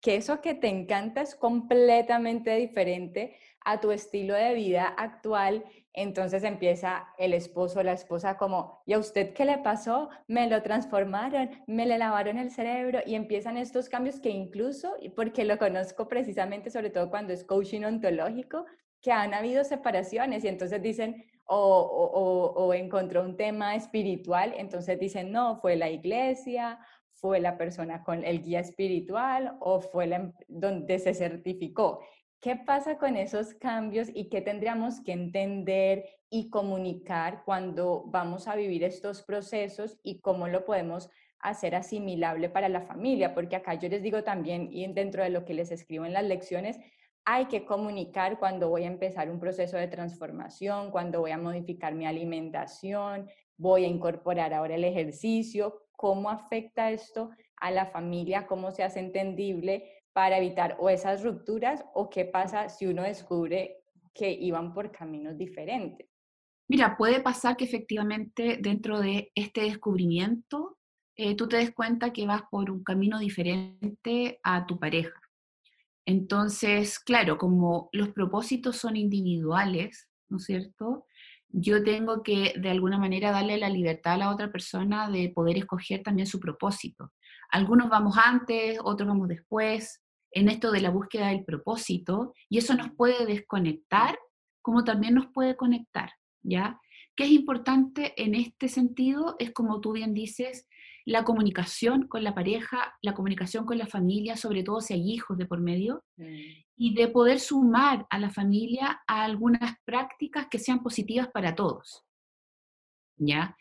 que 0.00 0.16
eso 0.16 0.40
que 0.40 0.54
te 0.54 0.68
encanta 0.68 1.20
es 1.20 1.34
completamente 1.34 2.54
diferente 2.54 3.36
a 3.64 3.80
tu 3.80 3.90
estilo 3.90 4.34
de 4.34 4.54
vida 4.54 4.86
actual, 4.86 5.64
entonces 5.92 6.44
empieza 6.44 7.08
el 7.18 7.34
esposo 7.34 7.80
o 7.80 7.82
la 7.82 7.92
esposa 7.92 8.38
como, 8.38 8.82
¿y 8.86 8.92
a 8.92 8.98
usted 8.98 9.34
qué 9.34 9.44
le 9.44 9.58
pasó? 9.58 10.10
Me 10.28 10.48
lo 10.48 10.62
transformaron, 10.62 11.50
me 11.66 11.84
le 11.84 11.98
lavaron 11.98 12.38
el 12.38 12.50
cerebro 12.50 13.00
y 13.04 13.14
empiezan 13.14 13.56
estos 13.56 13.88
cambios 13.88 14.20
que 14.20 14.30
incluso, 14.30 14.94
porque 15.16 15.44
lo 15.44 15.58
conozco 15.58 16.06
precisamente, 16.06 16.70
sobre 16.70 16.90
todo 16.90 17.10
cuando 17.10 17.32
es 17.32 17.44
coaching 17.44 17.82
ontológico, 17.82 18.64
que 19.02 19.12
han 19.12 19.34
habido 19.34 19.64
separaciones 19.64 20.44
y 20.44 20.48
entonces 20.48 20.80
dicen, 20.80 21.24
o, 21.50 22.52
o 22.54 22.74
encontró 22.74 23.22
un 23.22 23.36
tema 23.36 23.74
espiritual, 23.74 24.54
entonces 24.56 24.98
dicen, 25.00 25.32
no, 25.32 25.56
fue 25.60 25.76
la 25.76 25.88
iglesia 25.88 26.78
fue 27.20 27.40
la 27.40 27.58
persona 27.58 28.02
con 28.04 28.24
el 28.24 28.42
guía 28.42 28.60
espiritual 28.60 29.56
o 29.60 29.80
fue 29.80 30.06
la, 30.06 30.16
em, 30.16 30.32
donde 30.48 30.98
se 30.98 31.14
certificó. 31.14 32.00
¿Qué 32.40 32.54
pasa 32.54 32.98
con 32.98 33.16
esos 33.16 33.54
cambios 33.54 34.08
y 34.14 34.28
qué 34.28 34.40
tendríamos 34.40 35.00
que 35.00 35.12
entender 35.12 36.04
y 36.30 36.50
comunicar 36.50 37.42
cuando 37.44 38.04
vamos 38.06 38.46
a 38.46 38.54
vivir 38.54 38.84
estos 38.84 39.22
procesos 39.22 39.98
y 40.04 40.20
cómo 40.20 40.46
lo 40.46 40.64
podemos 40.64 41.10
hacer 41.40 41.74
asimilable 41.74 42.48
para 42.48 42.68
la 42.68 42.82
familia? 42.82 43.34
Porque 43.34 43.56
acá 43.56 43.74
yo 43.74 43.88
les 43.88 44.02
digo 44.02 44.22
también, 44.22 44.68
y 44.70 44.86
dentro 44.92 45.24
de 45.24 45.30
lo 45.30 45.44
que 45.44 45.54
les 45.54 45.72
escribo 45.72 46.04
en 46.04 46.12
las 46.12 46.24
lecciones, 46.24 46.78
hay 47.24 47.46
que 47.46 47.64
comunicar 47.64 48.38
cuando 48.38 48.70
voy 48.70 48.84
a 48.84 48.86
empezar 48.86 49.30
un 49.30 49.40
proceso 49.40 49.76
de 49.76 49.88
transformación, 49.88 50.92
cuando 50.92 51.20
voy 51.20 51.32
a 51.32 51.38
modificar 51.38 51.94
mi 51.94 52.06
alimentación, 52.06 53.28
voy 53.56 53.84
a 53.84 53.88
incorporar 53.88 54.54
ahora 54.54 54.76
el 54.76 54.84
ejercicio, 54.84 55.87
cómo 55.98 56.30
afecta 56.30 56.92
esto 56.92 57.30
a 57.56 57.72
la 57.72 57.86
familia, 57.86 58.46
cómo 58.46 58.70
se 58.70 58.84
hace 58.84 59.00
entendible 59.00 59.90
para 60.12 60.38
evitar 60.38 60.76
o 60.78 60.88
esas 60.88 61.24
rupturas 61.24 61.84
o 61.92 62.08
qué 62.08 62.24
pasa 62.24 62.68
si 62.68 62.86
uno 62.86 63.02
descubre 63.02 63.82
que 64.14 64.30
iban 64.30 64.72
por 64.72 64.92
caminos 64.92 65.36
diferentes. 65.36 66.06
Mira, 66.68 66.96
puede 66.96 67.20
pasar 67.20 67.56
que 67.56 67.64
efectivamente 67.64 68.58
dentro 68.60 69.00
de 69.00 69.32
este 69.34 69.62
descubrimiento 69.62 70.78
eh, 71.16 71.34
tú 71.34 71.48
te 71.48 71.56
des 71.56 71.72
cuenta 71.72 72.12
que 72.12 72.26
vas 72.26 72.42
por 72.48 72.70
un 72.70 72.84
camino 72.84 73.18
diferente 73.18 74.38
a 74.44 74.66
tu 74.66 74.78
pareja. 74.78 75.20
Entonces, 76.06 77.00
claro, 77.00 77.38
como 77.38 77.88
los 77.90 78.10
propósitos 78.10 78.76
son 78.76 78.96
individuales, 78.96 80.08
¿no 80.28 80.36
es 80.36 80.44
cierto? 80.44 81.06
Yo 81.50 81.82
tengo 81.82 82.22
que 82.22 82.54
de 82.58 82.70
alguna 82.70 82.98
manera 82.98 83.30
darle 83.30 83.58
la 83.58 83.70
libertad 83.70 84.14
a 84.14 84.18
la 84.18 84.30
otra 84.30 84.52
persona 84.52 85.10
de 85.10 85.30
poder 85.34 85.56
escoger 85.56 86.02
también 86.02 86.26
su 86.26 86.40
propósito. 86.40 87.12
Algunos 87.50 87.88
vamos 87.88 88.16
antes, 88.22 88.78
otros 88.82 89.08
vamos 89.08 89.28
después, 89.28 90.02
en 90.30 90.48
esto 90.48 90.70
de 90.70 90.80
la 90.80 90.90
búsqueda 90.90 91.28
del 91.28 91.44
propósito, 91.44 92.34
y 92.48 92.58
eso 92.58 92.74
nos 92.74 92.90
puede 92.90 93.24
desconectar 93.26 94.18
como 94.60 94.84
también 94.84 95.14
nos 95.14 95.28
puede 95.28 95.56
conectar, 95.56 96.10
¿ya? 96.42 96.78
¿Qué 97.16 97.24
es 97.24 97.30
importante 97.30 98.12
en 98.22 98.34
este 98.34 98.68
sentido? 98.68 99.36
Es 99.38 99.52
como 99.52 99.80
tú 99.80 99.92
bien 99.92 100.12
dices, 100.12 100.68
la 101.08 101.24
comunicación 101.24 102.06
con 102.06 102.22
la 102.22 102.34
pareja, 102.34 102.94
la 103.00 103.14
comunicación 103.14 103.64
con 103.64 103.78
la 103.78 103.86
familia, 103.86 104.36
sobre 104.36 104.62
todo 104.62 104.82
si 104.82 104.92
hay 104.92 105.10
hijos 105.10 105.38
de 105.38 105.46
por 105.46 105.58
medio, 105.58 106.04
mm. 106.18 106.24
y 106.76 106.94
de 106.94 107.08
poder 107.08 107.40
sumar 107.40 108.06
a 108.10 108.18
la 108.18 108.28
familia 108.28 109.00
a 109.06 109.24
algunas 109.24 109.76
prácticas 109.86 110.48
que 110.50 110.58
sean 110.58 110.82
positivas 110.82 111.28
para 111.28 111.54
todos. 111.54 112.04
¿Ya? 113.16 113.56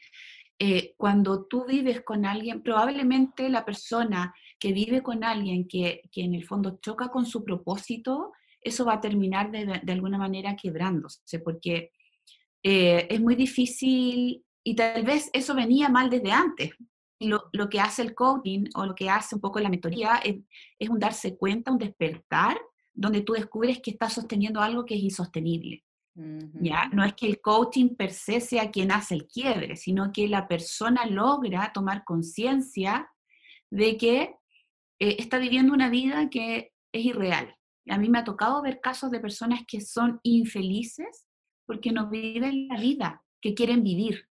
Eh, 0.59 0.93
cuando 0.97 1.45
tú 1.45 1.65
vives 1.65 2.01
con 2.01 2.25
alguien, 2.25 2.61
probablemente 2.63 3.47
la 3.47 3.63
persona 3.63 4.33
que 4.59 4.73
vive 4.73 5.01
con 5.01 5.23
alguien 5.23 5.69
que, 5.69 6.01
que 6.11 6.23
en 6.23 6.33
el 6.33 6.43
fondo 6.43 6.79
choca 6.81 7.07
con 7.07 7.25
su 7.25 7.45
propósito, 7.45 8.33
eso 8.59 8.83
va 8.83 8.95
a 8.95 9.01
terminar 9.01 9.51
de, 9.51 9.79
de 9.81 9.93
alguna 9.93 10.17
manera 10.17 10.57
quebrándose, 10.57 11.39
porque 11.39 11.91
eh, 12.61 13.07
es 13.09 13.21
muy 13.21 13.35
difícil 13.35 14.43
y 14.65 14.75
tal 14.75 15.05
vez 15.05 15.29
eso 15.31 15.55
venía 15.55 15.87
mal 15.87 16.09
desde 16.09 16.33
antes, 16.33 16.71
lo, 17.19 17.49
lo, 17.51 17.69
que 17.69 17.79
hace 17.79 18.01
el 18.01 18.13
coaching 18.13 18.65
o 18.75 18.85
lo 18.85 18.95
que 18.95 19.09
hace 19.09 19.35
un 19.35 19.41
poco 19.41 19.59
la 19.59 19.69
mentoría 19.69 20.17
es, 20.17 20.37
es, 20.77 20.89
un 20.89 20.99
darse 20.99 21.37
cuenta, 21.37 21.71
un 21.71 21.77
despertar, 21.77 22.57
donde 22.93 23.21
tú 23.21 23.33
descubres 23.33 23.79
que 23.81 23.91
estás 23.91 24.13
sosteniendo 24.13 24.61
algo 24.61 24.85
que 24.85 24.95
es 24.95 25.01
insostenible. 25.01 25.83
¿ya? 26.61 26.89
No 26.89 27.03
es 27.03 27.13
que 27.13 27.27
el 27.27 27.41
coaching 27.41 27.95
per 27.95 28.11
se 28.11 28.41
sea 28.41 28.71
quien 28.71 28.91
hace 28.91 29.13
el 29.13 29.27
quiebre, 29.27 29.75
sino 29.75 30.11
que 30.11 30.27
la 30.27 30.47
persona 30.47 31.05
logra 31.05 31.71
tomar 31.73 32.03
conciencia 32.03 33.07
de 33.69 33.97
que 33.97 34.35
eh, 34.99 35.15
está 35.19 35.37
viviendo 35.37 35.73
una 35.73 35.89
vida 35.89 36.29
que 36.29 36.71
es 36.91 37.05
irreal. 37.05 37.55
A 37.89 37.97
mí 37.97 38.09
me 38.09 38.19
ha 38.19 38.23
tocado 38.23 38.61
ver 38.61 38.79
casos 38.81 39.11
de 39.11 39.19
personas 39.19 39.61
que 39.67 39.79
son 39.79 40.19
infelices 40.23 41.27
porque 41.65 41.91
no 41.91 42.09
viven 42.09 42.67
la 42.67 42.79
vida 42.79 43.23
que 43.39 43.53
quieren 43.53 43.83
vivir 43.83 44.26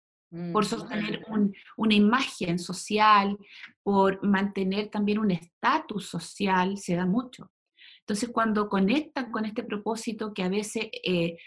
por 0.51 0.65
sostener 0.65 1.23
una 1.77 1.93
imagen 1.93 2.57
social, 2.57 3.37
por 3.83 4.23
mantener 4.25 4.89
también 4.89 5.19
un 5.19 5.31
estatus 5.31 6.07
social, 6.07 6.77
se 6.77 6.95
da 6.95 7.05
mucho. 7.05 7.51
Entonces, 7.99 8.29
cuando 8.29 8.67
conectan 8.67 9.31
con 9.31 9.45
este 9.45 9.63
propósito 9.63 10.33
que 10.33 10.43
a 10.43 10.49
veces 10.49 10.89
eh, 11.03 11.37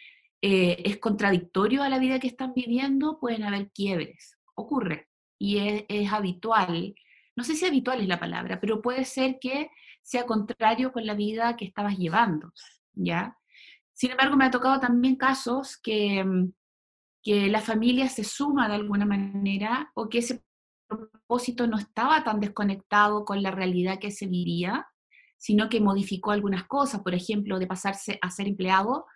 eh, 0.40 0.82
es 0.84 0.98
contradictorio 0.98 1.82
a 1.82 1.88
la 1.88 1.98
vida 1.98 2.20
que 2.20 2.28
están 2.28 2.54
viviendo, 2.54 3.18
pueden 3.18 3.42
haber 3.42 3.70
quiebres. 3.72 4.36
Ocurre 4.54 5.08
y 5.38 5.58
es, 5.58 5.84
es 5.88 6.12
habitual. 6.12 6.94
No 7.34 7.44
sé 7.44 7.56
si 7.56 7.66
habitual 7.66 8.00
es 8.00 8.08
la 8.08 8.20
palabra, 8.20 8.60
pero 8.60 8.80
puede 8.80 9.04
ser 9.04 9.38
que 9.40 9.68
sea 10.02 10.24
contrario 10.24 10.92
con 10.92 11.04
la 11.04 11.14
vida 11.14 11.56
que 11.56 11.64
estabas 11.64 11.98
llevando, 11.98 12.52
¿ya? 12.94 13.36
Sin 13.92 14.12
embargo, 14.12 14.36
me 14.36 14.44
ha 14.44 14.50
tocado 14.50 14.78
también 14.78 15.16
casos 15.16 15.76
que, 15.76 16.22
mm, 16.22 16.52
que 17.26 17.48
la 17.48 17.60
familia 17.60 18.08
se 18.08 18.22
suma 18.22 18.68
de 18.68 18.76
alguna 18.76 19.04
manera 19.04 19.90
o 19.94 20.08
que 20.08 20.18
ese 20.18 20.44
propósito 20.86 21.66
no 21.66 21.76
estaba 21.76 22.22
tan 22.22 22.38
desconectado 22.38 23.24
con 23.24 23.42
la 23.42 23.50
realidad 23.50 23.98
que 23.98 24.12
se 24.12 24.28
vivía, 24.28 24.86
sino 25.36 25.68
que 25.68 25.80
modificó 25.80 26.30
algunas 26.30 26.68
cosas, 26.68 27.02
por 27.02 27.16
ejemplo, 27.16 27.58
de 27.58 27.66
pasarse 27.66 28.20
a 28.22 28.30
ser 28.30 28.46
empleado 28.46 29.06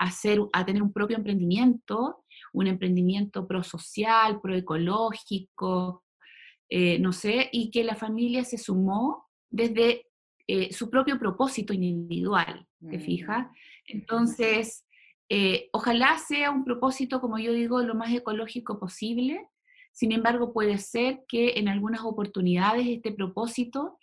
a, 0.00 0.10
ser, 0.10 0.40
a 0.52 0.66
tener 0.66 0.82
un 0.82 0.92
propio 0.92 1.16
emprendimiento, 1.16 2.24
un 2.52 2.66
emprendimiento 2.66 3.46
prosocial, 3.46 4.40
proecológico, 4.40 6.02
eh, 6.68 6.98
no 6.98 7.12
sé, 7.12 7.50
y 7.52 7.70
que 7.70 7.84
la 7.84 7.94
familia 7.94 8.42
se 8.42 8.58
sumó 8.58 9.28
desde 9.48 10.06
eh, 10.48 10.72
su 10.72 10.90
propio 10.90 11.20
propósito 11.20 11.72
individual, 11.72 12.66
¿te 12.80 12.98
mm. 12.98 13.00
fijas? 13.00 13.46
Entonces, 13.86 14.84
eh, 15.32 15.68
ojalá 15.72 16.18
sea 16.18 16.50
un 16.50 16.64
propósito, 16.64 17.20
como 17.20 17.38
yo 17.38 17.52
digo, 17.52 17.80
lo 17.82 17.94
más 17.94 18.12
ecológico 18.12 18.80
posible. 18.80 19.46
Sin 19.92 20.10
embargo, 20.10 20.52
puede 20.52 20.78
ser 20.78 21.22
que 21.28 21.52
en 21.56 21.68
algunas 21.68 22.02
oportunidades 22.02 22.86
este 22.88 23.12
propósito 23.12 23.96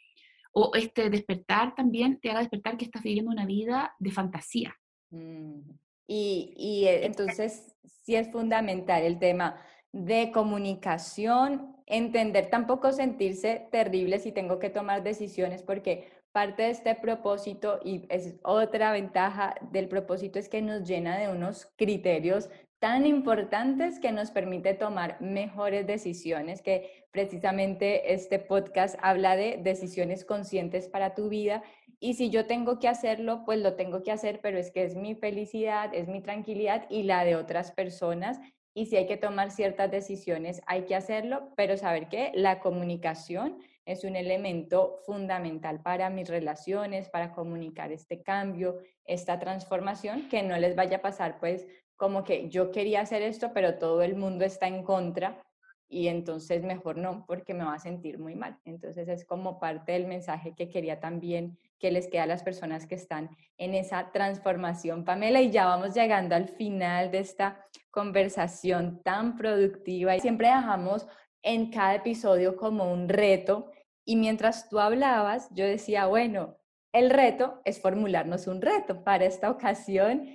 o 0.54 0.72
este 0.74 1.10
despertar 1.10 1.76
también 1.76 2.20
te 2.22 2.32
haga 2.32 2.40
despertar 2.40 2.78
que 2.78 2.86
estás 2.86 3.04
viviendo 3.04 3.30
una 3.30 3.46
vida 3.46 3.94
de 4.00 4.12
fantasía. 4.12 4.74
Mm, 5.10 5.60
y, 6.08 6.54
y 6.56 6.86
eh, 6.86 7.06
entonces 7.06 7.76
sí 7.84 8.16
es 8.16 8.32
fundamental 8.32 9.04
el 9.04 9.20
tema 9.20 9.58
de 9.92 10.32
comunicación, 10.32 11.76
entender, 11.88 12.50
tampoco 12.50 12.94
sentirse 12.94 13.68
terrible 13.70 14.20
si 14.20 14.32
tengo 14.32 14.60
que 14.60 14.70
tomar 14.70 15.04
decisiones, 15.04 15.62
porque 15.62 16.10
parte 16.38 16.62
de 16.62 16.70
este 16.70 16.94
propósito 16.94 17.80
y 17.84 18.06
es 18.10 18.36
otra 18.44 18.92
ventaja 18.92 19.56
del 19.72 19.88
propósito 19.88 20.38
es 20.38 20.50
que 20.50 20.62
nos 20.62 20.88
llena 20.88 21.18
de 21.18 21.30
unos 21.30 21.66
criterios 21.78 22.52
tan 22.78 23.08
importantes 23.08 24.00
que 24.00 24.12
nos 24.12 24.30
permite 24.30 24.76
tomar 24.76 25.20
mejores 25.20 25.88
decisiones, 25.88 26.62
que 26.62 27.08
precisamente 27.10 28.14
este 28.14 28.38
podcast 28.38 29.00
habla 29.02 29.36
de 29.36 29.60
decisiones 29.64 30.26
conscientes 30.26 30.88
para 30.88 31.16
tu 31.16 31.28
vida. 31.28 31.64
Y 32.00 32.14
si 32.14 32.30
yo 32.30 32.46
tengo 32.46 32.78
que 32.78 32.88
hacerlo, 32.88 33.42
pues 33.44 33.60
lo 33.60 33.74
tengo 33.74 34.04
que 34.04 34.12
hacer, 34.12 34.40
pero 34.40 34.60
es 34.60 34.70
que 34.70 34.84
es 34.84 34.96
mi 34.96 35.16
felicidad, 35.16 35.92
es 35.92 36.08
mi 36.08 36.22
tranquilidad 36.22 36.86
y 36.88 37.02
la 37.02 37.26
de 37.26 37.36
otras 37.36 37.72
personas. 37.72 38.40
Y 38.76 38.86
si 38.86 38.96
hay 38.96 39.08
que 39.08 39.18
tomar 39.18 39.50
ciertas 39.50 39.90
decisiones, 39.90 40.62
hay 40.68 40.84
que 40.84 40.94
hacerlo, 40.94 41.50
pero 41.56 41.78
saber 41.78 42.10
que 42.10 42.32
la 42.36 42.60
comunicación 42.60 43.58
es 43.88 44.04
un 44.04 44.18
elemento 44.18 45.00
fundamental 45.06 45.82
para 45.82 46.10
mis 46.10 46.28
relaciones, 46.28 47.10
para 47.10 47.32
comunicar 47.32 47.92
este 47.94 48.22
cambio, 48.22 48.80
esta 49.06 49.40
transformación, 49.40 50.28
que 50.30 50.44
no 50.44 50.58
les 50.58 50.76
vaya 50.76 50.98
a 50.98 51.02
pasar 51.02 51.40
pues 51.40 51.66
como 51.96 52.24
que 52.24 52.50
yo 52.50 52.72
quería 52.72 53.02
hacer 53.02 53.22
esto, 53.22 53.52
pero 53.54 53.76
todo 53.76 54.04
el 54.04 54.16
mundo 54.16 54.44
está 54.46 54.68
en 54.68 54.84
contra 54.84 55.42
y 55.90 56.10
entonces 56.10 56.64
mejor 56.64 56.98
no, 56.98 57.26
porque 57.26 57.54
me 57.54 57.64
va 57.64 57.76
a 57.76 57.80
sentir 57.80 58.20
muy 58.20 58.36
mal. 58.36 58.60
Entonces 58.66 59.08
es 59.08 59.24
como 59.24 59.58
parte 59.58 59.94
del 59.94 60.06
mensaje 60.06 60.54
que 60.54 60.70
quería 60.70 61.00
también 61.00 61.58
que 61.80 61.90
les 61.90 62.08
queda 62.08 62.24
a 62.24 62.28
las 62.28 62.44
personas 62.44 62.88
que 62.88 62.96
están 62.96 63.30
en 63.58 63.74
esa 63.74 64.12
transformación. 64.12 65.06
Pamela, 65.06 65.42
y 65.42 65.50
ya 65.50 65.66
vamos 65.66 65.96
llegando 65.96 66.36
al 66.36 66.50
final 66.50 67.10
de 67.10 67.20
esta 67.20 67.66
conversación 67.90 69.02
tan 69.02 69.38
productiva 69.38 70.16
y 70.16 70.20
siempre 70.20 70.48
dejamos 70.48 71.08
en 71.42 71.72
cada 71.72 71.96
episodio 71.96 72.58
como 72.58 72.92
un 72.92 73.08
reto 73.08 73.72
y 74.08 74.16
mientras 74.16 74.70
tú 74.70 74.80
hablabas, 74.80 75.50
yo 75.52 75.66
decía, 75.66 76.06
bueno, 76.06 76.56
el 76.94 77.10
reto 77.10 77.62
es 77.66 77.82
formularnos 77.82 78.48
un 78.48 78.62
reto 78.62 79.04
para 79.04 79.26
esta 79.26 79.52
ocasión. 79.52 80.30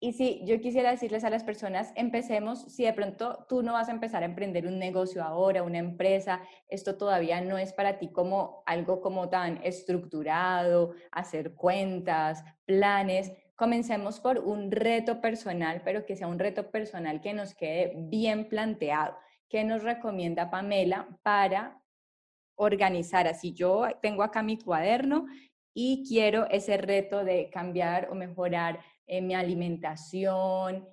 Y 0.00 0.14
si 0.14 0.42
yo 0.46 0.58
quisiera 0.58 0.90
decirles 0.90 1.22
a 1.22 1.28
las 1.28 1.44
personas, 1.44 1.92
empecemos, 1.96 2.62
si 2.72 2.84
de 2.84 2.94
pronto 2.94 3.44
tú 3.46 3.62
no 3.62 3.74
vas 3.74 3.90
a 3.90 3.92
empezar 3.92 4.22
a 4.22 4.26
emprender 4.26 4.66
un 4.66 4.78
negocio 4.78 5.22
ahora, 5.22 5.62
una 5.62 5.76
empresa, 5.76 6.40
esto 6.66 6.96
todavía 6.96 7.42
no 7.42 7.58
es 7.58 7.74
para 7.74 7.98
ti 7.98 8.10
como 8.10 8.62
algo 8.64 9.02
como 9.02 9.28
tan 9.28 9.60
estructurado, 9.62 10.94
hacer 11.12 11.54
cuentas, 11.54 12.42
planes, 12.64 13.32
comencemos 13.54 14.18
por 14.18 14.38
un 14.38 14.70
reto 14.70 15.20
personal, 15.20 15.82
pero 15.84 16.06
que 16.06 16.16
sea 16.16 16.26
un 16.26 16.38
reto 16.38 16.70
personal 16.70 17.20
que 17.20 17.34
nos 17.34 17.54
quede 17.54 17.92
bien 18.08 18.48
planteado. 18.48 19.14
¿Qué 19.50 19.62
nos 19.62 19.82
recomienda 19.82 20.50
Pamela 20.50 21.06
para 21.22 21.83
organizar 22.56 23.26
así. 23.26 23.52
Yo 23.52 23.86
tengo 24.00 24.22
acá 24.22 24.42
mi 24.42 24.58
cuaderno 24.58 25.26
y 25.74 26.04
quiero 26.06 26.48
ese 26.50 26.76
reto 26.76 27.24
de 27.24 27.50
cambiar 27.50 28.08
o 28.10 28.14
mejorar 28.14 28.80
eh, 29.06 29.20
mi 29.20 29.34
alimentación. 29.34 30.88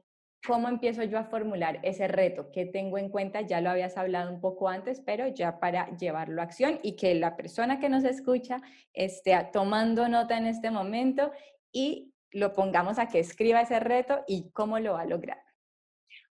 ¿Cómo 0.46 0.68
empiezo 0.68 1.04
yo 1.04 1.20
a 1.20 1.26
formular 1.26 1.80
ese 1.84 2.08
reto? 2.08 2.50
¿Qué 2.52 2.66
tengo 2.66 2.98
en 2.98 3.10
cuenta? 3.10 3.42
Ya 3.42 3.62
lo 3.62 3.70
habías 3.70 3.96
hablado 3.96 4.34
un 4.34 4.42
poco 4.42 4.68
antes, 4.70 5.00
pero 5.00 5.28
ya 5.28 5.60
para 5.60 5.96
llevarlo 5.98 6.42
a 6.42 6.46
acción 6.46 6.80
y 6.82 6.96
que 6.96 7.14
la 7.14 7.38
persona 7.38 7.80
que 7.80 7.90
nos 7.90 8.04
escucha 8.04 8.60
esté 8.92 9.38
tomando 9.54 10.10
nota 10.10 10.38
en 10.38 10.48
este 10.48 10.72
momento 10.72 11.32
y 11.72 12.12
lo 12.32 12.54
pongamos 12.54 12.98
a 12.98 13.08
que 13.08 13.20
escriba 13.20 13.62
ese 13.62 13.80
reto 13.80 14.24
y 14.28 14.50
cómo 14.52 14.80
lo 14.80 14.94
va 14.94 15.02
a 15.02 15.06
lograr. 15.06 15.38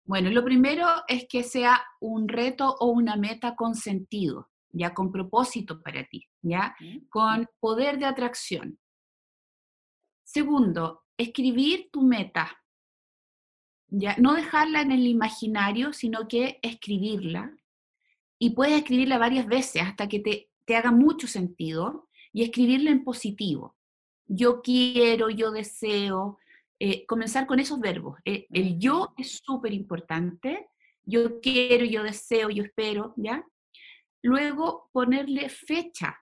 Bueno, 0.05 0.31
lo 0.31 0.43
primero 0.43 0.87
es 1.07 1.27
que 1.29 1.43
sea 1.43 1.83
un 2.01 2.29
reto 2.29 2.77
o 2.81 2.87
una 2.87 3.17
meta 3.17 3.55
con 3.55 3.75
sentido 3.75 4.49
ya 4.79 4.95
con 4.95 5.11
propósito 5.11 5.83
para 5.83 6.05
ti, 6.05 6.27
ya 6.41 6.75
con 7.09 7.47
poder 7.61 7.99
de 7.99 8.07
atracción. 8.07 8.79
Segundo, 10.25 11.05
escribir 11.17 11.89
tu 11.91 12.03
meta. 12.03 12.63
Ya, 13.91 14.17
no 14.19 14.35
dejarla 14.35 14.83
en 14.83 14.93
el 14.93 15.07
imaginario, 15.07 15.93
sino 15.93 16.29
que 16.29 16.59
escribirla. 16.63 17.57
Y 18.39 18.51
puedes 18.51 18.77
escribirla 18.77 19.19
varias 19.19 19.47
veces 19.47 19.83
hasta 19.83 20.09
que 20.09 20.21
te, 20.21 20.51
te 20.65 20.77
haga 20.77 20.93
mucho 20.93 21.27
sentido 21.27 22.09
y 22.33 22.43
escribirla 22.43 22.91
en 22.91 23.05
positivo. 23.05 23.75
Yo 24.27 24.61
quiero, 24.61 25.31
yo 25.31 25.51
deseo, 25.51 26.39
eh, 26.79 27.07
comenzar 27.07 27.47
con 27.47 27.59
esos 27.59 27.81
verbos. 27.81 28.19
Eh, 28.25 28.47
el 28.51 28.79
yo 28.79 29.15
es 29.17 29.41
súper 29.45 29.73
importante. 29.73 30.69
Yo 31.03 31.41
quiero, 31.41 31.85
yo 31.85 32.03
deseo, 32.03 32.51
yo 32.51 32.63
espero, 32.63 33.15
¿ya? 33.17 33.45
Luego 34.23 34.89
ponerle 34.93 35.49
fecha 35.49 36.19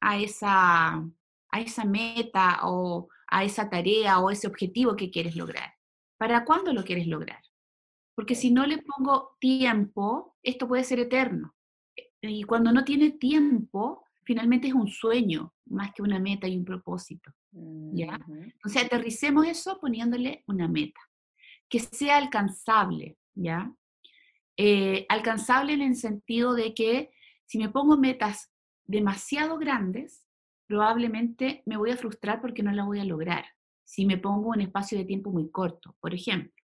a 0.00 0.18
esa, 0.18 0.94
a 0.94 1.60
esa 1.60 1.84
meta 1.84 2.60
o 2.64 3.08
a 3.26 3.44
esa 3.44 3.68
tarea 3.68 4.18
o 4.18 4.30
ese 4.30 4.46
objetivo 4.46 4.96
que 4.96 5.10
quieres 5.10 5.36
lograr. 5.36 5.72
¿Para 6.18 6.44
cuándo 6.44 6.72
lo 6.72 6.84
quieres 6.84 7.06
lograr? 7.06 7.42
Porque 8.14 8.34
si 8.34 8.50
no 8.50 8.66
le 8.66 8.78
pongo 8.78 9.36
tiempo, 9.40 10.36
esto 10.42 10.68
puede 10.68 10.84
ser 10.84 11.00
eterno. 11.00 11.54
Y 12.20 12.42
cuando 12.42 12.72
no 12.72 12.84
tiene 12.84 13.12
tiempo, 13.12 14.04
finalmente 14.24 14.68
es 14.68 14.74
un 14.74 14.88
sueño 14.88 15.54
más 15.66 15.92
que 15.92 16.02
una 16.02 16.18
meta 16.18 16.46
y 16.46 16.56
un 16.56 16.64
propósito. 16.64 17.32
¿ya? 17.52 18.18
Entonces 18.28 18.84
aterricemos 18.84 19.46
eso 19.46 19.78
poniéndole 19.80 20.44
una 20.46 20.68
meta, 20.68 21.00
que 21.68 21.80
sea 21.80 22.16
alcanzable, 22.16 23.16
¿ya? 23.34 23.72
Eh, 24.56 25.06
alcanzable 25.08 25.72
en 25.72 25.82
el 25.82 25.96
sentido 25.96 26.54
de 26.54 26.74
que 26.74 27.10
si 27.50 27.58
me 27.58 27.68
pongo 27.68 27.96
metas 27.96 28.48
demasiado 28.84 29.58
grandes, 29.58 30.24
probablemente 30.68 31.64
me 31.66 31.76
voy 31.76 31.90
a 31.90 31.96
frustrar 31.96 32.40
porque 32.40 32.62
no 32.62 32.70
la 32.70 32.84
voy 32.84 33.00
a 33.00 33.04
lograr. 33.04 33.44
Si 33.82 34.06
me 34.06 34.18
pongo 34.18 34.50
un 34.50 34.60
espacio 34.60 34.96
de 34.96 35.04
tiempo 35.04 35.32
muy 35.32 35.50
corto, 35.50 35.96
por 35.98 36.14
ejemplo, 36.14 36.62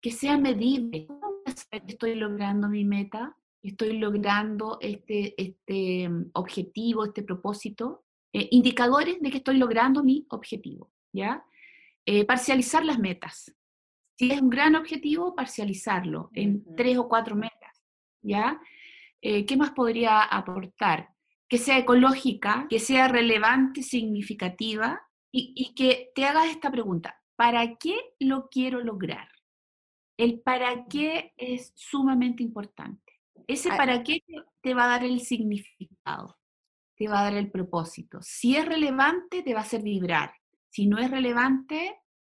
que 0.00 0.12
sea 0.12 0.38
medible. 0.38 1.08
¿Cómo 1.08 1.42
estoy 1.72 2.14
logrando 2.14 2.68
mi 2.68 2.84
meta? 2.84 3.36
¿Estoy 3.64 3.98
logrando 3.98 4.78
este, 4.80 5.34
este 5.42 6.08
mm, 6.08 6.30
objetivo, 6.34 7.04
este 7.04 7.24
propósito? 7.24 8.04
Eh, 8.32 8.46
indicadores 8.52 9.20
de 9.20 9.28
que 9.28 9.38
estoy 9.38 9.56
logrando 9.56 10.04
mi 10.04 10.24
objetivo, 10.30 10.92
¿ya? 11.12 11.44
Eh, 12.06 12.24
parcializar 12.24 12.84
las 12.84 13.00
metas. 13.00 13.52
Si 14.16 14.30
es 14.30 14.40
un 14.40 14.50
gran 14.50 14.76
objetivo, 14.76 15.34
parcializarlo 15.34 16.30
en 16.32 16.64
tres 16.76 16.96
o 16.96 17.08
cuatro 17.08 17.34
metas, 17.34 17.82
¿ya? 18.22 18.60
Eh, 19.22 19.46
¿Qué 19.46 19.56
más 19.56 19.70
podría 19.70 20.22
aportar? 20.22 21.08
Que 21.48 21.56
sea 21.56 21.78
ecológica, 21.78 22.66
que 22.68 22.78
sea 22.78 23.08
relevante, 23.08 23.82
significativa 23.82 25.00
y, 25.32 25.52
y 25.56 25.74
que 25.74 26.10
te 26.14 26.26
hagas 26.26 26.48
esta 26.48 26.70
pregunta, 26.70 27.18
¿para 27.36 27.76
qué 27.76 27.96
lo 28.18 28.48
quiero 28.50 28.80
lograr? 28.80 29.28
El 30.18 30.40
para 30.40 30.84
qué 30.86 31.32
es 31.38 31.72
sumamente 31.74 32.42
importante. 32.42 33.20
Ese 33.46 33.70
para 33.70 34.02
qué 34.02 34.22
te 34.60 34.74
va 34.74 34.84
a 34.84 34.88
dar 34.88 35.04
el 35.04 35.20
significado 35.20 36.36
te 37.02 37.08
va 37.08 37.20
a 37.20 37.24
dar 37.24 37.34
el 37.34 37.50
propósito. 37.50 38.18
Si 38.22 38.56
es 38.56 38.64
relevante, 38.64 39.42
te 39.42 39.54
va 39.54 39.60
a 39.60 39.64
hacer 39.64 39.82
vibrar. 39.82 40.32
Si 40.68 40.86
no 40.86 40.98
es 40.98 41.10
relevante, 41.10 41.98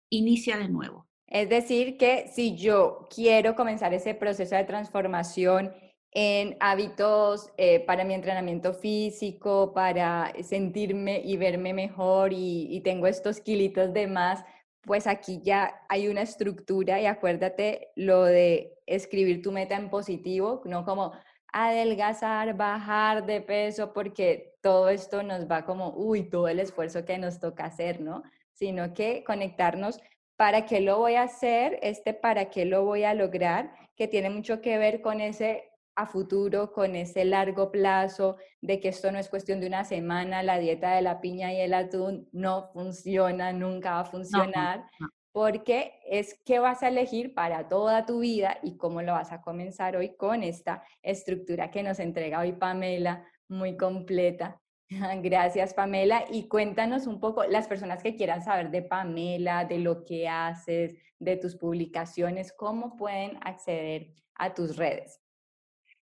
inicia 0.08 0.56
de 0.56 0.68
nuevo. 0.68 1.08
Es 1.26 1.48
decir, 1.48 1.96
que 1.96 2.28
si 2.28 2.56
yo 2.56 3.08
quiero 3.12 3.56
comenzar 3.56 3.94
ese 3.94 4.14
proceso 4.14 4.54
de 4.54 4.64
transformación 4.64 5.72
en 6.12 6.56
hábitos 6.60 7.50
eh, 7.56 7.80
para 7.80 8.04
mi 8.04 8.14
entrenamiento 8.14 8.74
físico, 8.74 9.72
para 9.74 10.32
sentirme 10.42 11.20
y 11.24 11.36
verme 11.36 11.72
mejor 11.72 12.32
y, 12.32 12.68
y 12.70 12.80
tengo 12.82 13.06
estos 13.06 13.40
kilitos 13.40 13.92
de 13.92 14.06
más, 14.06 14.44
pues 14.82 15.06
aquí 15.06 15.40
ya 15.42 15.82
hay 15.88 16.08
una 16.08 16.22
estructura 16.22 17.00
y 17.00 17.06
acuérdate 17.06 17.92
lo 17.96 18.24
de 18.24 18.78
escribir 18.86 19.42
tu 19.42 19.52
meta 19.52 19.76
en 19.76 19.90
positivo, 19.90 20.62
no 20.64 20.84
como, 20.84 21.12
adelgazar, 21.52 22.56
bajar 22.56 23.26
de 23.26 23.40
peso, 23.40 23.92
porque 23.92 24.54
todo 24.62 24.88
esto 24.88 25.22
nos 25.22 25.50
va 25.50 25.64
como, 25.64 25.90
uy, 25.94 26.28
todo 26.28 26.48
el 26.48 26.60
esfuerzo 26.60 27.04
que 27.04 27.18
nos 27.18 27.38
toca 27.40 27.66
hacer, 27.66 28.00
¿no? 28.00 28.22
Sino 28.54 28.94
que 28.94 29.22
conectarnos, 29.24 30.00
¿para 30.36 30.64
qué 30.66 30.80
lo 30.80 30.98
voy 30.98 31.14
a 31.14 31.22
hacer? 31.22 31.78
Este, 31.82 32.14
¿para 32.14 32.50
qué 32.50 32.64
lo 32.64 32.84
voy 32.84 33.04
a 33.04 33.14
lograr? 33.14 33.72
Que 33.96 34.08
tiene 34.08 34.30
mucho 34.30 34.60
que 34.62 34.78
ver 34.78 35.02
con 35.02 35.20
ese 35.20 35.71
a 35.94 36.06
futuro, 36.06 36.72
con 36.72 36.96
ese 36.96 37.24
largo 37.24 37.70
plazo, 37.70 38.36
de 38.60 38.80
que 38.80 38.88
esto 38.88 39.12
no 39.12 39.18
es 39.18 39.28
cuestión 39.28 39.60
de 39.60 39.66
una 39.66 39.84
semana, 39.84 40.42
la 40.42 40.58
dieta 40.58 40.94
de 40.94 41.02
la 41.02 41.20
piña 41.20 41.52
y 41.52 41.60
el 41.60 41.74
atún 41.74 42.28
no 42.32 42.70
funciona, 42.72 43.52
nunca 43.52 43.92
va 43.92 44.00
a 44.00 44.04
funcionar 44.04 44.86
porque 45.32 45.98
es 46.06 46.38
qué 46.44 46.58
vas 46.58 46.82
a 46.82 46.88
elegir 46.88 47.34
para 47.34 47.66
toda 47.68 48.04
tu 48.04 48.20
vida 48.20 48.58
y 48.62 48.76
cómo 48.76 49.00
lo 49.02 49.12
vas 49.12 49.32
a 49.32 49.40
comenzar 49.40 49.96
hoy 49.96 50.14
con 50.14 50.42
esta 50.42 50.84
estructura 51.02 51.70
que 51.70 51.82
nos 51.82 51.98
entrega 51.98 52.40
hoy 52.40 52.52
Pamela, 52.52 53.26
muy 53.48 53.76
completa. 53.76 54.60
Gracias, 55.22 55.72
Pamela. 55.72 56.24
Y 56.30 56.48
cuéntanos 56.48 57.06
un 57.06 57.18
poco, 57.18 57.44
las 57.44 57.66
personas 57.66 58.02
que 58.02 58.14
quieran 58.14 58.42
saber 58.42 58.70
de 58.70 58.82
Pamela, 58.82 59.64
de 59.64 59.78
lo 59.78 60.04
que 60.04 60.28
haces, 60.28 60.96
de 61.18 61.36
tus 61.36 61.56
publicaciones, 61.56 62.52
¿cómo 62.52 62.96
pueden 62.96 63.38
acceder 63.42 64.12
a 64.34 64.52
tus 64.52 64.76
redes? 64.76 65.21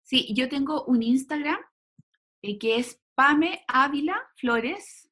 Sí, 0.08 0.34
yo 0.34 0.48
tengo 0.48 0.86
un 0.86 1.04
Instagram 1.04 1.60
eh, 2.42 2.58
que 2.58 2.78
es 2.78 3.00
Pame 3.16 3.62
Ávila 3.68 4.16
Flores, 4.38 5.08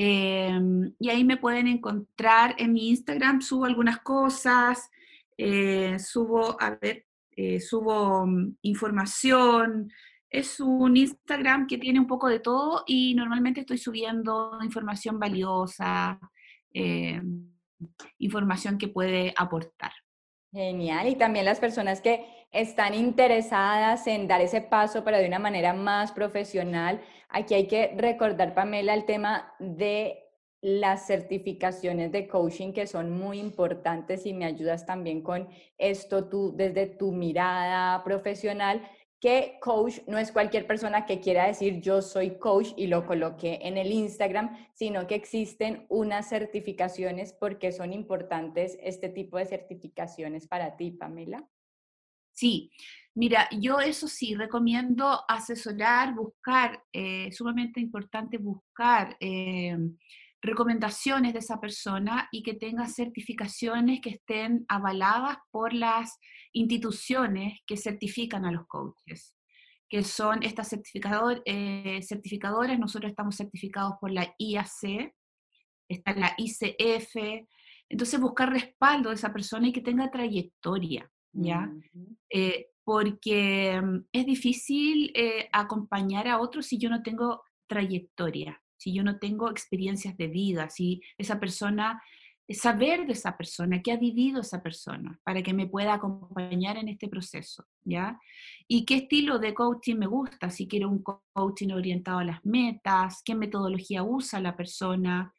Em, 0.00 0.94
y 1.00 1.08
ahí 1.10 1.24
me 1.24 1.38
pueden 1.38 1.66
encontrar 1.66 2.54
en 2.58 2.72
mi 2.72 2.90
Instagram, 2.90 3.40
subo 3.42 3.64
algunas 3.64 3.98
cosas, 3.98 4.88
eh, 5.36 5.98
subo, 5.98 6.56
a 6.62 6.76
ver, 6.80 7.04
eh, 7.32 7.58
subo 7.58 8.24
mm, 8.24 8.58
información. 8.62 9.90
Es 10.30 10.60
un 10.60 10.96
Instagram 10.96 11.66
que 11.66 11.78
tiene 11.78 11.98
un 11.98 12.06
poco 12.06 12.28
de 12.28 12.38
todo 12.38 12.84
y 12.86 13.12
normalmente 13.16 13.62
estoy 13.62 13.78
subiendo 13.78 14.56
información 14.62 15.18
valiosa, 15.18 16.20
em, 16.72 17.50
información 18.18 18.78
que 18.78 18.86
puede 18.86 19.34
aportar. 19.36 19.90
Genial. 20.52 21.08
Y 21.08 21.16
también 21.16 21.44
las 21.44 21.58
personas 21.58 22.00
que 22.00 22.24
están 22.50 22.94
interesadas 22.94 24.06
en 24.06 24.26
dar 24.26 24.40
ese 24.40 24.60
paso, 24.60 25.04
pero 25.04 25.18
de 25.18 25.26
una 25.26 25.38
manera 25.38 25.72
más 25.72 26.12
profesional, 26.12 27.00
aquí 27.28 27.54
hay 27.54 27.66
que 27.66 27.94
recordar, 27.96 28.54
Pamela, 28.54 28.94
el 28.94 29.04
tema 29.04 29.54
de 29.58 30.24
las 30.60 31.06
certificaciones 31.06 32.10
de 32.10 32.26
coaching 32.26 32.72
que 32.72 32.86
son 32.86 33.10
muy 33.10 33.38
importantes 33.38 34.26
y 34.26 34.32
me 34.32 34.44
ayudas 34.44 34.86
también 34.86 35.22
con 35.22 35.48
esto 35.76 36.28
tú 36.28 36.52
desde 36.56 36.86
tu 36.86 37.12
mirada 37.12 38.02
profesional 38.02 38.82
que 39.20 39.58
coach 39.60 40.00
no 40.06 40.18
es 40.18 40.30
cualquier 40.30 40.66
persona 40.66 41.06
que 41.06 41.20
quiera 41.20 41.46
decir 41.46 41.80
yo 41.80 42.02
soy 42.02 42.38
coach 42.38 42.72
y 42.76 42.86
lo 42.86 43.04
coloque 43.04 43.58
en 43.62 43.76
el 43.76 43.90
Instagram, 43.92 44.56
sino 44.74 45.06
que 45.06 45.16
existen 45.16 45.86
unas 45.88 46.28
certificaciones 46.28 47.32
porque 47.32 47.72
son 47.72 47.92
importantes 47.92 48.78
este 48.80 49.08
tipo 49.08 49.38
de 49.38 49.46
certificaciones 49.46 50.46
para 50.46 50.76
ti, 50.76 50.92
Pamela. 50.92 51.48
Sí, 52.38 52.70
mira, 53.16 53.48
yo 53.50 53.80
eso 53.80 54.06
sí, 54.06 54.36
recomiendo 54.36 55.24
asesorar, 55.28 56.14
buscar, 56.14 56.84
eh, 56.92 57.32
sumamente 57.32 57.80
importante 57.80 58.38
buscar 58.38 59.16
eh, 59.18 59.76
recomendaciones 60.40 61.32
de 61.32 61.40
esa 61.40 61.60
persona 61.60 62.28
y 62.30 62.44
que 62.44 62.54
tenga 62.54 62.86
certificaciones 62.86 64.00
que 64.00 64.10
estén 64.10 64.64
avaladas 64.68 65.38
por 65.50 65.72
las 65.72 66.16
instituciones 66.52 67.58
que 67.66 67.76
certifican 67.76 68.44
a 68.44 68.52
los 68.52 68.68
coaches, 68.68 69.34
que 69.88 70.04
son 70.04 70.44
estas 70.44 70.68
certificador, 70.68 71.42
eh, 71.44 72.00
certificadoras, 72.02 72.78
nosotros 72.78 73.10
estamos 73.10 73.36
certificados 73.36 73.94
por 74.00 74.12
la 74.12 74.32
IAC, 74.38 75.12
está 75.88 76.14
la 76.14 76.34
ICF, 76.38 77.16
entonces 77.88 78.20
buscar 78.20 78.52
respaldo 78.52 79.08
de 79.08 79.16
esa 79.16 79.32
persona 79.32 79.66
y 79.66 79.72
que 79.72 79.80
tenga 79.80 80.08
trayectoria. 80.08 81.10
¿Ya? 81.32 81.70
Eh, 82.30 82.68
porque 82.84 83.80
mm, 83.80 84.06
es 84.12 84.26
difícil 84.26 85.12
eh, 85.14 85.48
acompañar 85.52 86.28
a 86.28 86.40
otros 86.40 86.66
si 86.66 86.78
yo 86.78 86.90
no 86.90 87.02
tengo 87.02 87.42
trayectoria, 87.66 88.60
si 88.76 88.94
yo 88.94 89.02
no 89.02 89.18
tengo 89.18 89.50
experiencias 89.50 90.16
de 90.16 90.28
vida, 90.28 90.70
si 90.70 91.02
esa 91.18 91.38
persona, 91.38 92.02
eh, 92.46 92.54
saber 92.54 93.06
de 93.06 93.12
esa 93.12 93.36
persona, 93.36 93.82
qué 93.82 93.92
ha 93.92 93.96
vivido 93.96 94.40
esa 94.40 94.62
persona, 94.62 95.20
para 95.24 95.42
que 95.42 95.52
me 95.52 95.66
pueda 95.66 95.94
acompañar 95.94 96.76
en 96.78 96.88
este 96.88 97.08
proceso, 97.08 97.66
¿ya? 97.84 98.18
Y 98.66 98.84
qué 98.84 98.96
estilo 98.96 99.38
de 99.38 99.54
coaching 99.54 99.96
me 99.96 100.06
gusta, 100.06 100.50
si 100.50 100.66
quiero 100.66 100.88
un 100.88 101.02
coaching 101.02 101.72
orientado 101.72 102.18
a 102.20 102.24
las 102.24 102.44
metas, 102.44 103.22
qué 103.24 103.34
metodología 103.34 104.02
usa 104.02 104.40
la 104.40 104.56
persona, 104.56 105.34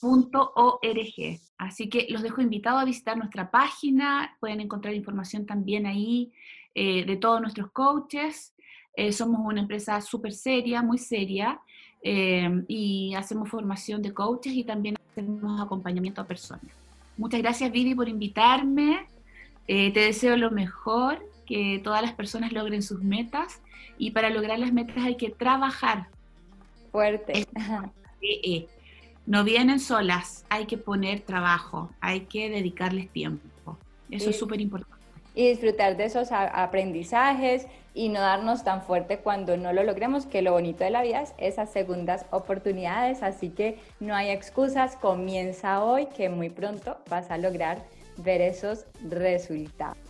.org. 0.00 1.40
Así 1.58 1.88
que 1.88 2.06
los 2.08 2.22
dejo 2.22 2.40
invitados 2.40 2.82
a 2.82 2.84
visitar 2.84 3.16
nuestra 3.16 3.50
página, 3.50 4.36
pueden 4.40 4.60
encontrar 4.60 4.94
información 4.94 5.46
también 5.46 5.86
ahí 5.86 6.32
eh, 6.74 7.04
de 7.04 7.16
todos 7.16 7.40
nuestros 7.40 7.70
coaches. 7.70 8.54
Eh, 8.94 9.12
somos 9.12 9.40
una 9.44 9.60
empresa 9.60 10.00
súper 10.00 10.32
seria, 10.32 10.82
muy 10.82 10.98
seria, 10.98 11.60
eh, 12.02 12.64
y 12.66 13.14
hacemos 13.14 13.48
formación 13.48 14.02
de 14.02 14.12
coaches 14.12 14.52
y 14.52 14.64
también 14.64 14.96
hacemos 15.10 15.60
acompañamiento 15.60 16.20
a 16.20 16.24
personas. 16.24 16.64
Muchas 17.16 17.40
gracias 17.40 17.70
Vivi 17.70 17.94
por 17.94 18.08
invitarme, 18.08 19.06
te 19.66 19.92
deseo 19.92 20.36
lo 20.36 20.50
mejor, 20.50 21.24
que 21.46 21.80
todas 21.84 22.02
las 22.02 22.14
personas 22.14 22.52
logren 22.52 22.82
sus 22.82 23.02
metas 23.02 23.60
y 23.98 24.10
para 24.12 24.30
lograr 24.30 24.58
las 24.58 24.72
metas 24.72 25.04
hay 25.04 25.16
que 25.16 25.30
trabajar. 25.30 26.08
Fuerte 26.90 27.46
no 29.30 29.44
vienen 29.44 29.78
solas, 29.78 30.44
hay 30.48 30.66
que 30.66 30.76
poner 30.76 31.20
trabajo, 31.20 31.88
hay 32.00 32.22
que 32.22 32.50
dedicarles 32.50 33.08
tiempo. 33.10 33.78
Eso 34.10 34.30
es 34.30 34.36
súper 34.36 34.60
importante. 34.60 35.04
Y 35.36 35.50
disfrutar 35.50 35.96
de 35.96 36.06
esos 36.06 36.32
aprendizajes 36.32 37.68
y 37.94 38.08
no 38.08 38.18
darnos 38.18 38.64
tan 38.64 38.82
fuerte 38.82 39.18
cuando 39.18 39.56
no 39.56 39.72
lo 39.72 39.84
logremos, 39.84 40.26
que 40.26 40.42
lo 40.42 40.50
bonito 40.50 40.82
de 40.82 40.90
la 40.90 41.02
vida 41.02 41.22
es 41.22 41.34
esas 41.38 41.70
segundas 41.70 42.26
oportunidades, 42.32 43.22
así 43.22 43.50
que 43.50 43.78
no 44.00 44.16
hay 44.16 44.30
excusas, 44.30 44.96
comienza 44.96 45.84
hoy 45.84 46.06
que 46.06 46.28
muy 46.28 46.50
pronto 46.50 46.98
vas 47.08 47.30
a 47.30 47.38
lograr 47.38 47.86
ver 48.16 48.40
esos 48.40 48.86
resultados. 49.08 50.09